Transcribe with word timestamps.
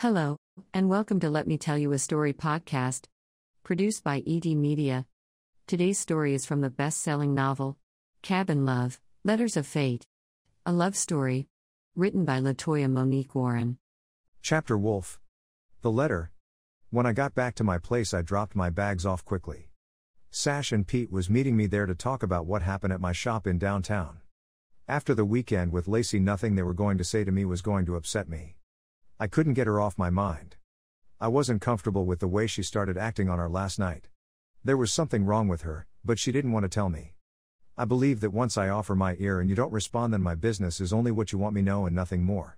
Hello, 0.00 0.38
and 0.72 0.88
welcome 0.88 1.20
to 1.20 1.28
Let 1.28 1.46
Me 1.46 1.58
Tell 1.58 1.76
You 1.76 1.92
a 1.92 1.98
Story 1.98 2.32
podcast, 2.32 3.04
produced 3.62 4.02
by 4.02 4.22
ED 4.26 4.46
Media. 4.56 5.04
Today's 5.66 5.98
story 5.98 6.32
is 6.32 6.46
from 6.46 6.62
the 6.62 6.70
best 6.70 7.02
selling 7.02 7.34
novel, 7.34 7.76
Cabin 8.22 8.64
Love 8.64 8.98
Letters 9.24 9.58
of 9.58 9.66
Fate, 9.66 10.06
a 10.64 10.72
love 10.72 10.96
story, 10.96 11.48
written 11.94 12.24
by 12.24 12.40
Latoya 12.40 12.90
Monique 12.90 13.34
Warren. 13.34 13.76
Chapter 14.40 14.78
Wolf. 14.78 15.20
The 15.82 15.90
letter. 15.90 16.32
When 16.88 17.04
I 17.04 17.12
got 17.12 17.34
back 17.34 17.54
to 17.56 17.62
my 17.62 17.76
place, 17.76 18.14
I 18.14 18.22
dropped 18.22 18.56
my 18.56 18.70
bags 18.70 19.04
off 19.04 19.22
quickly. 19.26 19.68
Sash 20.30 20.72
and 20.72 20.86
Pete 20.86 21.12
was 21.12 21.28
meeting 21.28 21.58
me 21.58 21.66
there 21.66 21.84
to 21.84 21.94
talk 21.94 22.22
about 22.22 22.46
what 22.46 22.62
happened 22.62 22.94
at 22.94 23.02
my 23.02 23.12
shop 23.12 23.46
in 23.46 23.58
downtown. 23.58 24.20
After 24.88 25.14
the 25.14 25.26
weekend 25.26 25.72
with 25.72 25.88
Lacey, 25.88 26.20
nothing 26.20 26.54
they 26.54 26.62
were 26.62 26.72
going 26.72 26.96
to 26.96 27.04
say 27.04 27.22
to 27.22 27.30
me 27.30 27.44
was 27.44 27.60
going 27.60 27.84
to 27.84 27.96
upset 27.96 28.30
me. 28.30 28.56
I 29.22 29.26
couldn't 29.26 29.52
get 29.52 29.66
her 29.66 29.78
off 29.78 29.98
my 29.98 30.08
mind. 30.08 30.56
I 31.20 31.28
wasn't 31.28 31.60
comfortable 31.60 32.06
with 32.06 32.20
the 32.20 32.26
way 32.26 32.46
she 32.46 32.62
started 32.62 32.96
acting 32.96 33.28
on 33.28 33.38
our 33.38 33.50
last 33.50 33.78
night. 33.78 34.08
There 34.64 34.78
was 34.78 34.90
something 34.90 35.26
wrong 35.26 35.46
with 35.46 35.60
her, 35.60 35.86
but 36.02 36.18
she 36.18 36.32
didn't 36.32 36.52
want 36.52 36.64
to 36.64 36.70
tell 36.70 36.88
me. 36.88 37.12
I 37.76 37.84
believe 37.84 38.20
that 38.20 38.32
once 38.32 38.56
I 38.56 38.70
offer 38.70 38.94
my 38.94 39.16
ear 39.18 39.38
and 39.38 39.50
you 39.50 39.54
don't 39.54 39.74
respond, 39.74 40.14
then 40.14 40.22
my 40.22 40.34
business 40.34 40.80
is 40.80 40.90
only 40.90 41.10
what 41.10 41.32
you 41.32 41.38
want 41.38 41.54
me 41.54 41.60
know 41.60 41.84
and 41.84 41.94
nothing 41.94 42.24
more. 42.24 42.56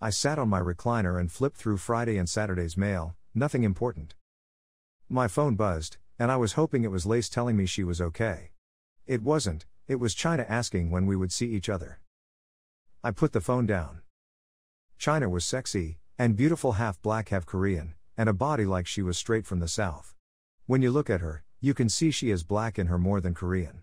I 0.00 0.08
sat 0.08 0.38
on 0.38 0.48
my 0.48 0.60
recliner 0.60 1.20
and 1.20 1.30
flipped 1.30 1.58
through 1.58 1.76
Friday 1.76 2.16
and 2.16 2.26
Saturday's 2.26 2.78
mail, 2.78 3.14
nothing 3.34 3.62
important. 3.62 4.14
My 5.10 5.28
phone 5.28 5.56
buzzed, 5.56 5.98
and 6.18 6.32
I 6.32 6.36
was 6.36 6.54
hoping 6.54 6.84
it 6.84 6.90
was 6.90 7.04
Lace 7.04 7.28
telling 7.28 7.54
me 7.54 7.66
she 7.66 7.84
was 7.84 8.00
okay. 8.00 8.52
It 9.06 9.22
wasn't, 9.22 9.66
it 9.86 9.96
was 9.96 10.14
China 10.14 10.46
asking 10.48 10.90
when 10.90 11.04
we 11.04 11.16
would 11.16 11.32
see 11.32 11.48
each 11.48 11.68
other. 11.68 12.00
I 13.04 13.10
put 13.10 13.34
the 13.34 13.42
phone 13.42 13.66
down. 13.66 14.00
China 14.98 15.28
was 15.28 15.44
sexy, 15.44 16.00
and 16.18 16.34
beautiful 16.34 16.72
half 16.72 17.00
black, 17.00 17.28
half 17.28 17.46
Korean, 17.46 17.94
and 18.16 18.28
a 18.28 18.32
body 18.32 18.64
like 18.64 18.84
she 18.88 19.00
was 19.00 19.16
straight 19.16 19.46
from 19.46 19.60
the 19.60 19.68
south. 19.68 20.16
When 20.66 20.82
you 20.82 20.90
look 20.90 21.08
at 21.08 21.20
her, 21.20 21.44
you 21.60 21.72
can 21.72 21.88
see 21.88 22.10
she 22.10 22.30
is 22.30 22.42
black 22.42 22.80
in 22.80 22.88
her 22.88 22.98
more 22.98 23.20
than 23.20 23.32
Korean. 23.32 23.82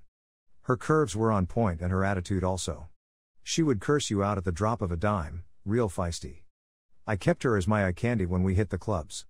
Her 0.63 0.75
curves 0.75 1.15
were 1.15 1.31
on 1.31 1.45
point 1.45 1.79
and 1.79 1.89
her 1.89 2.03
attitude 2.03 2.43
also. 2.43 2.89
She 3.43 3.63
would 3.63 3.79
curse 3.79 4.09
you 4.09 4.23
out 4.23 4.37
at 4.37 4.43
the 4.43 4.51
drop 4.51 4.81
of 4.81 4.91
a 4.91 4.97
dime, 4.97 5.45
real 5.63 5.87
feisty. 5.87 6.43
I 7.07 7.15
kept 7.15 7.43
her 7.43 7.55
as 7.55 7.65
my 7.65 7.87
eye 7.87 7.93
candy 7.93 8.25
when 8.25 8.43
we 8.43 8.55
hit 8.55 8.69
the 8.69 8.77
clubs. 8.77 9.25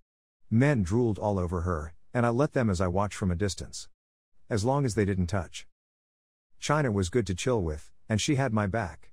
Men 0.50 0.82
drooled 0.82 1.20
all 1.20 1.38
over 1.38 1.60
her, 1.60 1.94
and 2.12 2.26
I 2.26 2.30
let 2.30 2.52
them 2.52 2.68
as 2.68 2.80
I 2.80 2.88
watched 2.88 3.16
from 3.16 3.30
a 3.30 3.36
distance. 3.36 3.88
As 4.50 4.64
long 4.64 4.84
as 4.84 4.96
they 4.96 5.04
didn't 5.04 5.28
touch. 5.28 5.68
China 6.58 6.90
was 6.90 7.10
good 7.10 7.28
to 7.28 7.34
chill 7.36 7.62
with, 7.62 7.92
and 8.08 8.20
she 8.20 8.34
had 8.34 8.52
my 8.52 8.66
back. 8.66 9.12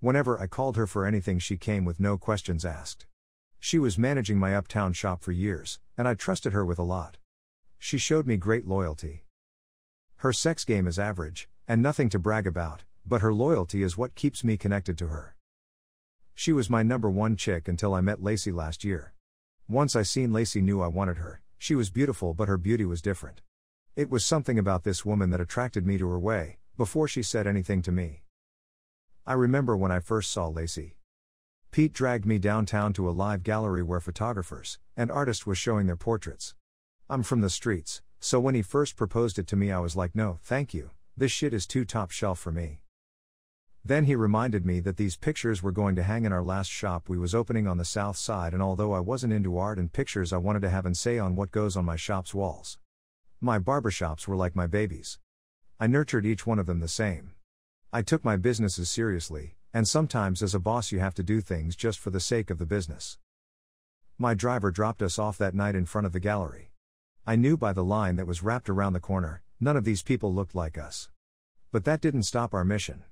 Whenever 0.00 0.38
I 0.38 0.46
called 0.46 0.76
her 0.76 0.86
for 0.86 1.06
anything, 1.06 1.38
she 1.38 1.56
came 1.56 1.84
with 1.84 1.98
no 1.98 2.18
questions 2.18 2.64
asked. 2.64 3.06
She 3.58 3.78
was 3.78 3.96
managing 3.96 4.38
my 4.38 4.54
uptown 4.54 4.92
shop 4.92 5.22
for 5.22 5.32
years, 5.32 5.80
and 5.96 6.06
I 6.06 6.14
trusted 6.14 6.52
her 6.52 6.64
with 6.64 6.78
a 6.78 6.82
lot. 6.82 7.16
She 7.78 7.96
showed 7.96 8.26
me 8.26 8.36
great 8.36 8.66
loyalty. 8.66 9.24
Her 10.16 10.32
sex 10.32 10.64
game 10.64 10.86
is 10.86 10.98
average, 10.98 11.48
and 11.66 11.82
nothing 11.82 12.08
to 12.10 12.18
brag 12.18 12.46
about, 12.46 12.84
but 13.06 13.22
her 13.22 13.32
loyalty 13.32 13.82
is 13.82 13.96
what 13.96 14.14
keeps 14.14 14.44
me 14.44 14.56
connected 14.56 14.98
to 14.98 15.08
her. 15.08 15.34
She 16.34 16.52
was 16.52 16.68
my 16.68 16.82
number 16.82 17.10
one 17.10 17.34
chick 17.34 17.66
until 17.66 17.94
I 17.94 18.02
met 18.02 18.22
Lacey 18.22 18.52
last 18.52 18.84
year. 18.84 19.14
Once 19.66 19.96
I 19.96 20.02
seen 20.02 20.32
Lacey 20.32 20.60
knew 20.60 20.82
I 20.82 20.88
wanted 20.88 21.16
her. 21.16 21.40
She 21.58 21.74
was 21.74 21.88
beautiful 21.88 22.34
but 22.34 22.48
her 22.48 22.58
beauty 22.58 22.84
was 22.84 23.00
different. 23.00 23.40
It 23.96 24.10
was 24.10 24.24
something 24.26 24.58
about 24.58 24.84
this 24.84 25.06
woman 25.06 25.30
that 25.30 25.40
attracted 25.40 25.86
me 25.86 25.96
to 25.96 26.08
her 26.08 26.18
way, 26.18 26.58
before 26.76 27.08
she 27.08 27.22
said 27.22 27.46
anything 27.46 27.80
to 27.82 27.90
me. 27.90 28.22
I 29.28 29.32
remember 29.32 29.76
when 29.76 29.90
I 29.90 29.98
first 29.98 30.30
saw 30.30 30.46
Lacey. 30.46 30.94
Pete 31.72 31.92
dragged 31.92 32.24
me 32.24 32.38
downtown 32.38 32.92
to 32.92 33.08
a 33.08 33.10
live 33.10 33.42
gallery 33.42 33.82
where 33.82 33.98
photographers 33.98 34.78
and 34.96 35.10
artists 35.10 35.44
were 35.44 35.56
showing 35.56 35.88
their 35.88 35.96
portraits. 35.96 36.54
I'm 37.10 37.24
from 37.24 37.40
the 37.40 37.50
streets, 37.50 38.02
so 38.20 38.38
when 38.38 38.54
he 38.54 38.62
first 38.62 38.94
proposed 38.94 39.36
it 39.40 39.48
to 39.48 39.56
me, 39.56 39.72
I 39.72 39.80
was 39.80 39.96
like, 39.96 40.14
no, 40.14 40.38
thank 40.44 40.72
you, 40.72 40.90
this 41.16 41.32
shit 41.32 41.52
is 41.52 41.66
too 41.66 41.84
top 41.84 42.12
shelf 42.12 42.38
for 42.38 42.52
me. 42.52 42.82
Then 43.84 44.04
he 44.04 44.14
reminded 44.14 44.64
me 44.64 44.78
that 44.78 44.96
these 44.96 45.16
pictures 45.16 45.60
were 45.60 45.72
going 45.72 45.96
to 45.96 46.04
hang 46.04 46.24
in 46.24 46.32
our 46.32 46.44
last 46.44 46.70
shop 46.70 47.08
we 47.08 47.18
was 47.18 47.34
opening 47.34 47.66
on 47.66 47.78
the 47.78 47.84
south 47.84 48.16
side 48.16 48.52
and 48.52 48.62
although 48.62 48.92
I 48.92 49.00
wasn't 49.00 49.32
into 49.32 49.58
art 49.58 49.80
and 49.80 49.92
pictures 49.92 50.32
I 50.32 50.36
wanted 50.36 50.62
to 50.62 50.70
have 50.70 50.86
an 50.86 50.94
say 50.94 51.18
on 51.18 51.34
what 51.34 51.50
goes 51.50 51.76
on 51.76 51.84
my 51.84 51.96
shop's 51.96 52.32
walls. 52.32 52.78
My 53.40 53.58
barbershops 53.58 54.28
were 54.28 54.36
like 54.36 54.54
my 54.54 54.68
babies. 54.68 55.18
I 55.80 55.88
nurtured 55.88 56.24
each 56.24 56.46
one 56.46 56.60
of 56.60 56.66
them 56.66 56.78
the 56.78 56.86
same. 56.86 57.32
I 57.96 58.02
took 58.02 58.26
my 58.26 58.36
businesses 58.36 58.90
seriously, 58.90 59.56
and 59.72 59.88
sometimes 59.88 60.42
as 60.42 60.54
a 60.54 60.60
boss 60.60 60.92
you 60.92 60.98
have 60.98 61.14
to 61.14 61.22
do 61.22 61.40
things 61.40 61.74
just 61.74 61.98
for 61.98 62.10
the 62.10 62.20
sake 62.20 62.50
of 62.50 62.58
the 62.58 62.66
business. 62.66 63.16
My 64.18 64.34
driver 64.34 64.70
dropped 64.70 65.00
us 65.00 65.18
off 65.18 65.38
that 65.38 65.54
night 65.54 65.74
in 65.74 65.86
front 65.86 66.06
of 66.06 66.12
the 66.12 66.20
gallery. 66.20 66.72
I 67.26 67.36
knew 67.36 67.56
by 67.56 67.72
the 67.72 67.82
line 67.82 68.16
that 68.16 68.26
was 68.26 68.42
wrapped 68.42 68.68
around 68.68 68.92
the 68.92 69.00
corner, 69.00 69.42
none 69.60 69.78
of 69.78 69.84
these 69.84 70.02
people 70.02 70.30
looked 70.30 70.54
like 70.54 70.76
us. 70.76 71.08
But 71.72 71.86
that 71.86 72.02
didn't 72.02 72.24
stop 72.24 72.52
our 72.52 72.66
mission. 72.66 73.04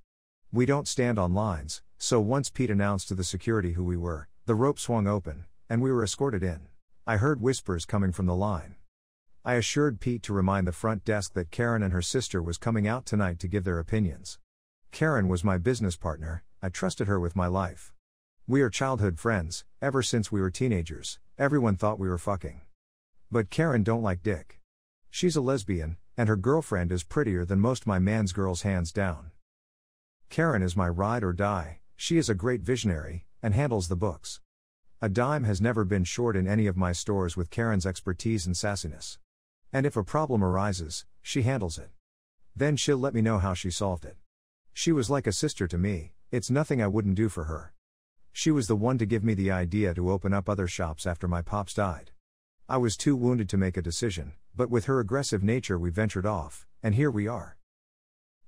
We 0.52 0.66
don't 0.66 0.86
stand 0.86 1.18
on 1.18 1.32
lines, 1.32 1.80
so 1.96 2.20
once 2.20 2.50
Pete 2.50 2.68
announced 2.68 3.08
to 3.08 3.14
the 3.14 3.24
security 3.24 3.72
who 3.72 3.84
we 3.84 3.96
were, 3.96 4.28
the 4.44 4.54
rope 4.54 4.78
swung 4.78 5.06
open, 5.06 5.46
and 5.66 5.80
we 5.80 5.92
were 5.92 6.04
escorted 6.04 6.42
in. 6.42 6.60
I 7.06 7.16
heard 7.16 7.40
whispers 7.40 7.86
coming 7.86 8.12
from 8.12 8.26
the 8.26 8.36
line. 8.36 8.74
I 9.46 9.54
assured 9.54 10.00
Pete 10.00 10.22
to 10.24 10.34
remind 10.34 10.66
the 10.66 10.72
front 10.72 11.06
desk 11.06 11.32
that 11.32 11.50
Karen 11.50 11.82
and 11.82 11.94
her 11.94 12.02
sister 12.02 12.42
was 12.42 12.58
coming 12.58 12.86
out 12.86 13.06
tonight 13.06 13.38
to 13.38 13.48
give 13.48 13.64
their 13.64 13.78
opinions. 13.78 14.38
Karen 14.94 15.26
was 15.26 15.42
my 15.42 15.58
business 15.58 15.96
partner, 15.96 16.44
I 16.62 16.68
trusted 16.68 17.08
her 17.08 17.18
with 17.18 17.34
my 17.34 17.48
life. 17.48 17.92
We 18.46 18.62
are 18.62 18.70
childhood 18.70 19.18
friends, 19.18 19.64
ever 19.82 20.04
since 20.04 20.30
we 20.30 20.40
were 20.40 20.52
teenagers, 20.52 21.18
everyone 21.36 21.74
thought 21.74 21.98
we 21.98 22.08
were 22.08 22.16
fucking. 22.16 22.60
But 23.28 23.50
Karen 23.50 23.82
don't 23.82 24.04
like 24.04 24.22
dick. 24.22 24.60
She's 25.10 25.34
a 25.34 25.40
lesbian, 25.40 25.96
and 26.16 26.28
her 26.28 26.36
girlfriend 26.36 26.92
is 26.92 27.02
prettier 27.02 27.44
than 27.44 27.58
most 27.58 27.88
my 27.88 27.98
man's 27.98 28.32
girls 28.32 28.62
hands 28.62 28.92
down. 28.92 29.32
Karen 30.30 30.62
is 30.62 30.76
my 30.76 30.88
ride 30.88 31.24
or 31.24 31.32
die, 31.32 31.80
she 31.96 32.16
is 32.16 32.28
a 32.28 32.34
great 32.36 32.60
visionary, 32.60 33.26
and 33.42 33.52
handles 33.52 33.88
the 33.88 33.96
books. 33.96 34.40
A 35.02 35.08
dime 35.08 35.42
has 35.42 35.60
never 35.60 35.84
been 35.84 36.04
short 36.04 36.36
in 36.36 36.46
any 36.46 36.68
of 36.68 36.76
my 36.76 36.92
stores 36.92 37.36
with 37.36 37.50
Karen's 37.50 37.84
expertise 37.84 38.46
and 38.46 38.54
sassiness. 38.54 39.18
And 39.72 39.86
if 39.86 39.96
a 39.96 40.04
problem 40.04 40.44
arises, 40.44 41.04
she 41.20 41.42
handles 41.42 41.78
it. 41.78 41.90
Then 42.54 42.76
she'll 42.76 42.96
let 42.96 43.12
me 43.12 43.22
know 43.22 43.40
how 43.40 43.54
she 43.54 43.72
solved 43.72 44.04
it. 44.04 44.16
She 44.76 44.90
was 44.90 45.08
like 45.08 45.28
a 45.28 45.32
sister 45.32 45.68
to 45.68 45.78
me, 45.78 46.14
it's 46.32 46.50
nothing 46.50 46.82
I 46.82 46.88
wouldn't 46.88 47.14
do 47.14 47.28
for 47.28 47.44
her. 47.44 47.72
She 48.32 48.50
was 48.50 48.66
the 48.66 48.74
one 48.74 48.98
to 48.98 49.06
give 49.06 49.22
me 49.22 49.32
the 49.34 49.52
idea 49.52 49.94
to 49.94 50.10
open 50.10 50.34
up 50.34 50.48
other 50.48 50.66
shops 50.66 51.06
after 51.06 51.28
my 51.28 51.42
pops 51.42 51.74
died. 51.74 52.10
I 52.68 52.78
was 52.78 52.96
too 52.96 53.14
wounded 53.14 53.48
to 53.50 53.56
make 53.56 53.76
a 53.76 53.82
decision, 53.82 54.32
but 54.56 54.70
with 54.70 54.86
her 54.86 54.98
aggressive 54.98 55.44
nature, 55.44 55.78
we 55.78 55.90
ventured 55.90 56.26
off, 56.26 56.66
and 56.82 56.96
here 56.96 57.10
we 57.10 57.28
are. 57.28 57.56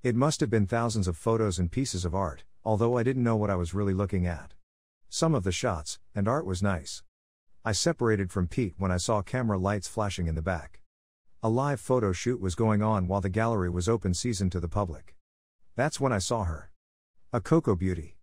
It 0.03 0.17
must 0.17 0.41
have 0.41 0.51
been 0.51 0.67
thousands 0.67 1.07
of 1.07 1.17
photos 1.17 1.61
and 1.61 1.71
pieces 1.71 2.05
of 2.05 2.15
art, 2.15 2.43
although 2.65 2.99
I 2.99 3.05
didn't 3.05 3.23
know 3.23 3.37
what 3.37 3.51
I 3.51 3.55
was 3.55 3.73
really 3.73 3.95
looking 3.95 4.27
at. 4.27 4.53
Some 5.09 5.33
of 5.33 5.45
the 5.45 5.53
shots 5.53 6.01
and 6.13 6.27
art 6.27 6.45
was 6.45 6.61
nice. 6.61 7.05
I 7.65 7.71
separated 7.71 8.33
from 8.33 8.49
Pete 8.49 8.75
when 8.79 8.91
I 8.91 8.97
saw 8.97 9.23
camera 9.23 9.59
lights 9.59 9.87
flashing 9.87 10.27
in 10.27 10.35
the 10.35 10.43
back. 10.43 10.81
A 11.41 11.49
live 11.49 11.81
photo 11.81 12.13
shoot 12.13 12.41
was 12.41 12.57
going 12.57 12.83
on 12.83 13.07
while 13.07 13.21
the 13.21 13.29
gallery 13.29 13.71
was 13.71 13.89
open 13.89 14.13
season 14.13 14.51
to 14.51 14.59
the 14.59 14.69
public. 14.69 15.16
That's 15.77 16.01
when 16.01 16.11
I 16.11 16.19
saw 16.19 16.45
her. 16.45 16.71
A 17.35 17.41
cocoa 17.43 17.77
beauty. 17.77 18.17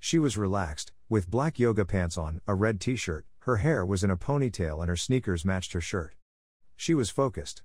She 0.00 0.18
was 0.18 0.36
relaxed, 0.36 0.90
with 1.08 1.30
black 1.30 1.56
yoga 1.56 1.84
pants 1.84 2.18
on, 2.18 2.40
a 2.48 2.54
red 2.56 2.80
t 2.80 2.96
shirt, 2.96 3.24
her 3.42 3.58
hair 3.58 3.86
was 3.86 4.02
in 4.02 4.10
a 4.10 4.16
ponytail, 4.16 4.80
and 4.80 4.88
her 4.88 4.96
sneakers 4.96 5.44
matched 5.44 5.72
her 5.72 5.80
shirt. 5.80 6.16
She 6.74 6.94
was 6.94 7.08
focused. 7.08 7.62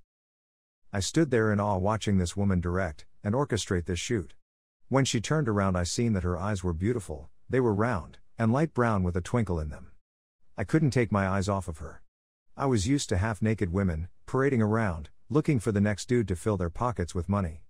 I 0.94 1.00
stood 1.00 1.32
there 1.32 1.52
in 1.52 1.60
awe 1.60 1.78
watching 1.78 2.20
this 2.20 2.38
woman 2.38 2.62
direct 2.62 3.08
and 3.24 3.34
orchestrate 3.34 3.86
this 3.86 3.98
shoot. 3.98 4.36
When 4.90 5.06
she 5.06 5.20
turned 5.20 5.50
around, 5.50 5.76
I 5.76 5.86
seen 5.86 6.14
that 6.14 6.24
her 6.24 6.38
eyes 6.38 6.64
were 6.64 6.74
beautiful, 6.74 7.32
they 7.50 7.60
were 7.60 7.74
round 7.74 8.20
and 8.38 8.54
light 8.54 8.76
brown 8.76 9.02
with 9.02 9.18
a 9.18 9.22
twinkle 9.22 9.60
in 9.60 9.70
them. 9.70 9.92
I 10.56 10.66
couldn't 10.66 10.92
take 10.92 11.12
my 11.12 11.28
eyes 11.28 11.50
off 11.50 11.68
of 11.68 11.80
her. 11.80 12.04
I 12.56 12.68
was 12.68 12.88
used 12.88 13.10
to 13.10 13.18
half 13.18 13.42
naked 13.42 13.74
women, 13.74 14.08
parading 14.28 14.62
around, 14.62 15.10
looking 15.30 15.60
for 15.60 15.72
the 15.72 15.82
next 15.82 16.08
dude 16.08 16.28
to 16.28 16.36
fill 16.36 16.58
their 16.58 16.70
pockets 16.70 17.16
with 17.16 17.28
money 17.28 17.64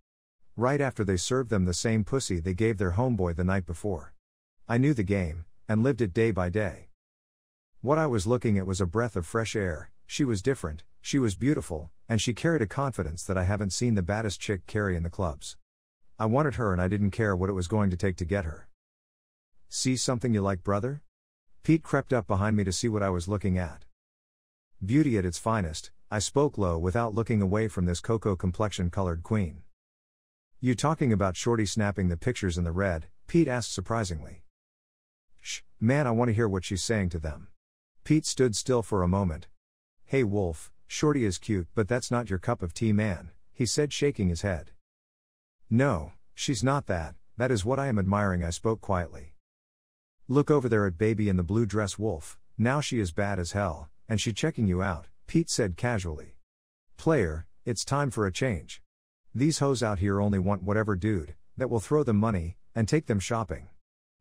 right 0.62 0.80
after 0.80 1.04
they 1.04 1.18
served 1.18 1.50
them 1.50 1.66
the 1.66 1.74
same 1.74 2.04
pussy 2.04 2.40
they 2.40 2.54
gave 2.54 2.78
their 2.78 2.92
homeboy 2.92 3.36
the 3.36 3.44
night 3.44 3.66
before. 3.66 4.14
I 4.70 4.78
knew 4.78 4.94
the 4.94 5.04
game, 5.04 5.46
and 5.68 5.82
lived 5.82 6.02
it 6.02 6.14
day 6.14 6.30
by 6.30 6.50
day. 6.50 6.90
What 7.82 7.98
I 7.98 8.06
was 8.06 8.28
looking 8.28 8.60
at 8.60 8.68
was 8.68 8.80
a 8.80 8.86
breath 8.86 9.16
of 9.16 9.26
fresh 9.26 9.56
air, 9.56 9.90
she 10.06 10.24
was 10.24 10.44
different, 10.44 10.84
she 11.02 11.18
was 11.18 11.34
beautiful, 11.34 11.90
and 12.08 12.22
she 12.22 12.36
carried 12.36 12.62
a 12.62 12.68
confidence 12.68 13.24
that 13.24 13.40
I 13.40 13.44
haven't 13.46 13.74
seen 13.74 13.96
the 13.96 14.04
baddest 14.04 14.40
chick 14.40 14.68
carry 14.68 14.96
in 14.96 15.02
the 15.02 15.10
clubs. 15.10 15.58
I 16.20 16.28
wanted 16.28 16.56
her 16.56 16.72
and 16.72 16.80
I 16.80 16.88
didn't 16.88 17.10
care 17.10 17.36
what 17.36 17.50
it 17.50 17.54
was 17.54 17.68
going 17.68 17.90
to 17.90 17.98
take 17.98 18.18
to 18.18 18.26
get 18.26 18.46
her. 18.46 18.68
See 19.68 19.96
something 19.96 20.32
you 20.32 20.42
like, 20.42 20.64
brother? 20.64 21.02
Pete 21.64 21.82
crept 21.82 22.14
up 22.14 22.28
behind 22.28 22.56
me 22.56 22.64
to 22.66 22.72
see 22.72 22.88
what 22.88 23.02
I 23.02 23.10
was 23.10 23.28
looking 23.28 23.58
at. 23.58 23.86
Beauty 24.86 25.18
at 25.18 25.26
its 25.26 25.40
finest, 25.40 25.90
I 26.12 26.20
spoke 26.20 26.60
low 26.60 26.78
without 26.78 27.16
looking 27.16 27.42
away 27.42 27.68
from 27.68 27.86
this 27.86 28.00
cocoa 28.00 28.36
complexion 28.36 28.92
colored 28.92 29.24
queen. 29.24 29.64
You 30.64 30.76
talking 30.76 31.12
about 31.12 31.36
Shorty 31.36 31.66
snapping 31.66 32.10
the 32.10 32.16
pictures 32.16 32.56
in 32.56 32.66
the 32.66 32.72
red? 32.72 33.08
Pete 33.26 33.48
asked 33.48 33.74
surprisingly. 33.74 34.44
Shh, 35.40 35.62
man, 35.80 36.06
I 36.06 36.12
want 36.12 36.30
to 36.30 36.36
hear 36.36 36.48
what 36.48 36.64
she's 36.64 36.84
saying 36.84 37.10
to 37.10 37.20
them. 37.20 37.48
Pete 38.04 38.28
stood 38.28 38.56
still 38.56 38.84
for 38.84 39.02
a 39.02 39.08
moment. 39.08 39.48
Hey 40.06 40.24
Wolf, 40.24 40.72
Shorty 40.86 41.26
is 41.26 41.40
cute, 41.40 41.68
but 41.74 41.88
that's 41.88 42.12
not 42.12 42.30
your 42.30 42.38
cup 42.38 42.62
of 42.62 42.76
tea, 42.76 42.94
man, 42.94 43.32
he 43.52 43.66
said, 43.66 43.92
shaking 43.92 44.30
his 44.30 44.44
head. 44.44 44.70
No, 45.68 46.12
she's 46.36 46.64
not 46.64 46.86
that, 46.86 47.16
that 47.38 47.50
is 47.50 47.66
what 47.66 47.80
I 47.80 47.88
am 47.88 47.98
admiring, 47.98 48.44
I 48.44 48.52
spoke 48.52 48.82
quietly. 48.82 49.34
Look 50.28 50.52
over 50.52 50.70
there 50.70 50.86
at 50.86 50.96
baby 50.96 51.28
in 51.28 51.38
the 51.38 51.44
blue 51.44 51.66
dress, 51.66 51.98
Wolf, 51.98 52.38
now 52.56 52.82
she 52.82 53.00
is 53.00 53.12
bad 53.12 53.40
as 53.40 53.54
hell, 53.54 53.90
and 54.08 54.22
she 54.22 54.32
checking 54.32 54.68
you 54.68 54.84
out, 54.84 55.08
Pete 55.26 55.50
said 55.50 55.76
casually. 55.76 56.36
Player, 56.98 57.48
it's 57.66 57.84
time 57.84 58.12
for 58.12 58.28
a 58.28 58.32
change. 58.32 58.84
These 59.34 59.60
hoes 59.60 59.82
out 59.82 60.00
here 60.00 60.20
only 60.20 60.40
want 60.40 60.64
whatever 60.64 60.98
dude, 60.98 61.36
that 61.56 61.70
will 61.70 61.80
throw 61.80 62.04
them 62.04 62.18
money, 62.18 62.58
and 62.76 62.86
take 62.86 63.06
them 63.06 63.20
shopping. 63.20 63.70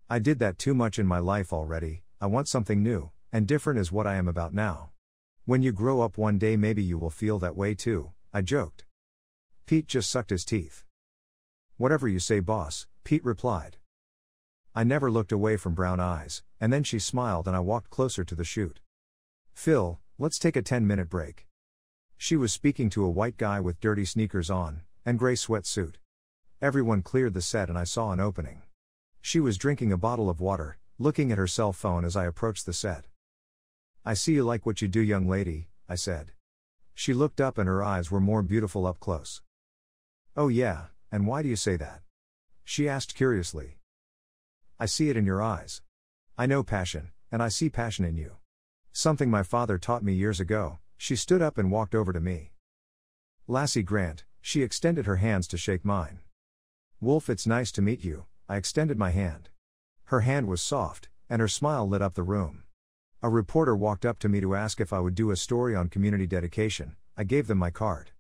I 0.09 0.21
did 0.21 0.39
that 0.39 0.57
too 0.57 0.73
much 0.73 1.01
in 1.01 1.07
my 1.07 1.19
life 1.19 1.53
already, 1.53 2.05
I 2.21 2.27
want 2.27 2.47
something 2.47 2.81
new, 2.81 3.11
and 3.33 3.47
different 3.47 3.81
is 3.81 3.91
what 3.91 4.07
I 4.07 4.15
am 4.15 4.29
about 4.29 4.55
now. 4.55 4.91
When 5.47 5.63
you 5.63 5.73
grow 5.73 6.01
up 6.03 6.17
one 6.17 6.39
day, 6.39 6.57
maybe 6.57 6.83
you 6.83 6.97
will 6.97 7.11
feel 7.11 7.41
that 7.41 7.57
way 7.57 7.75
too, 7.75 8.13
I 8.33 8.43
joked. 8.43 8.85
Pete 9.67 9.89
just 9.89 10.11
sucked 10.11 10.31
his 10.31 10.45
teeth. 10.45 10.85
Whatever 11.77 12.07
you 12.07 12.21
say, 12.21 12.39
boss, 12.39 12.87
Pete 13.03 13.25
replied. 13.25 13.79
I 14.77 14.85
never 14.85 15.11
looked 15.11 15.33
away 15.33 15.57
from 15.57 15.75
brown 15.75 15.99
eyes, 15.99 16.45
and 16.61 16.73
then 16.73 16.85
she 16.85 17.01
smiled 17.01 17.49
and 17.49 17.57
I 17.57 17.61
walked 17.61 17.91
closer 17.91 18.23
to 18.23 18.35
the 18.37 18.45
shoot. 18.45 18.79
Phil, 19.55 19.99
let's 20.19 20.39
take 20.39 20.55
a 20.55 20.63
10 20.63 20.87
minute 20.87 21.09
break. 21.09 21.49
She 22.17 22.37
was 22.37 22.53
speaking 22.53 22.91
to 22.91 23.05
a 23.05 23.11
white 23.11 23.37
guy 23.37 23.59
with 23.59 23.81
dirty 23.81 24.05
sneakers 24.05 24.51
on, 24.51 24.83
and 25.05 25.19
gray 25.19 25.35
sweatsuit. 25.35 25.95
Everyone 26.63 27.03
cleared 27.03 27.35
the 27.35 27.41
set 27.41 27.69
and 27.69 27.79
I 27.79 27.85
saw 27.85 28.13
an 28.13 28.21
opening. 28.21 28.63
She 29.21 29.41
was 29.41 29.59
drinking 29.59 29.93
a 29.93 29.97
bottle 29.97 30.29
of 30.29 30.41
water, 30.41 30.79
looking 30.99 31.33
at 31.33 31.39
her 31.39 31.47
cell 31.47 31.73
phone 31.73 32.05
as 32.05 32.17
I 32.17 32.27
approached 32.27 32.67
the 32.67 32.73
set. 32.73 33.07
I 34.05 34.15
see 34.15 34.35
you 34.35 34.45
like 34.45 34.67
what 34.67 34.83
you 34.83 34.89
do, 34.89 35.01
young 35.01 35.29
lady, 35.29 35.69
I 35.89 35.95
said. 35.95 36.33
She 36.95 37.15
looked 37.15 37.41
up 37.41 37.59
and 37.59 37.69
her 37.69 37.83
eyes 37.83 38.11
were 38.11 38.21
more 38.21 38.43
beautiful 38.43 38.87
up 38.87 39.01
close. 39.01 39.43
Oh, 40.37 40.49
yeah, 40.49 40.87
and 41.11 41.27
why 41.27 41.43
do 41.43 41.49
you 41.49 41.57
say 41.57 41.77
that? 41.77 42.03
She 42.65 42.89
asked 42.89 43.15
curiously. 43.15 43.79
I 44.79 44.87
see 44.87 45.11
it 45.11 45.17
in 45.17 45.27
your 45.27 45.43
eyes. 45.43 45.83
I 46.39 46.47
know 46.47 46.63
passion, 46.63 47.11
and 47.33 47.43
I 47.43 47.49
see 47.49 47.69
passion 47.69 48.05
in 48.05 48.17
you. 48.17 48.37
Something 48.93 49.31
my 49.31 49.43
father 49.43 49.79
taught 49.79 50.03
me 50.03 50.13
years 50.13 50.41
ago, 50.41 50.79
she 50.97 51.17
stood 51.17 51.43
up 51.43 51.59
and 51.59 51.71
walked 51.71 51.95
over 51.95 52.13
to 52.13 52.21
me. 52.21 52.53
Lacey 53.47 53.83
Grant, 53.83 54.25
she 54.41 54.63
extended 54.63 55.07
her 55.07 55.17
hands 55.17 55.47
to 55.49 55.57
shake 55.57 55.85
mine. 55.85 56.21
Wolf, 57.01 57.31
it's 57.31 57.47
nice 57.47 57.73
to 57.73 57.83
meet 57.83 58.05
you, 58.05 58.27
I 58.49 58.57
extended 58.57 58.99
my 58.99 59.11
hand. 59.11 59.49
Her 60.05 60.21
hand 60.21 60.49
was 60.49 60.61
soft, 60.61 61.09
and 61.29 61.41
her 61.41 61.49
smile 61.49 61.89
lit 61.89 62.03
up 62.03 62.15
the 62.15 62.23
room. 62.23 62.65
A 63.23 63.29
reporter 63.29 63.77
walked 63.77 64.05
up 64.05 64.19
to 64.21 64.29
me 64.29 64.41
to 64.41 64.55
ask 64.55 64.81
if 64.81 64.93
I 64.93 64.99
would 64.99 65.15
do 65.15 65.31
a 65.31 65.37
story 65.37 65.77
on 65.77 65.89
community 65.89 66.27
dedication. 66.27 66.97
I 67.17 67.25
gave 67.25 67.47
them 67.47 67.59
my 67.59 67.71
card. 67.71 68.13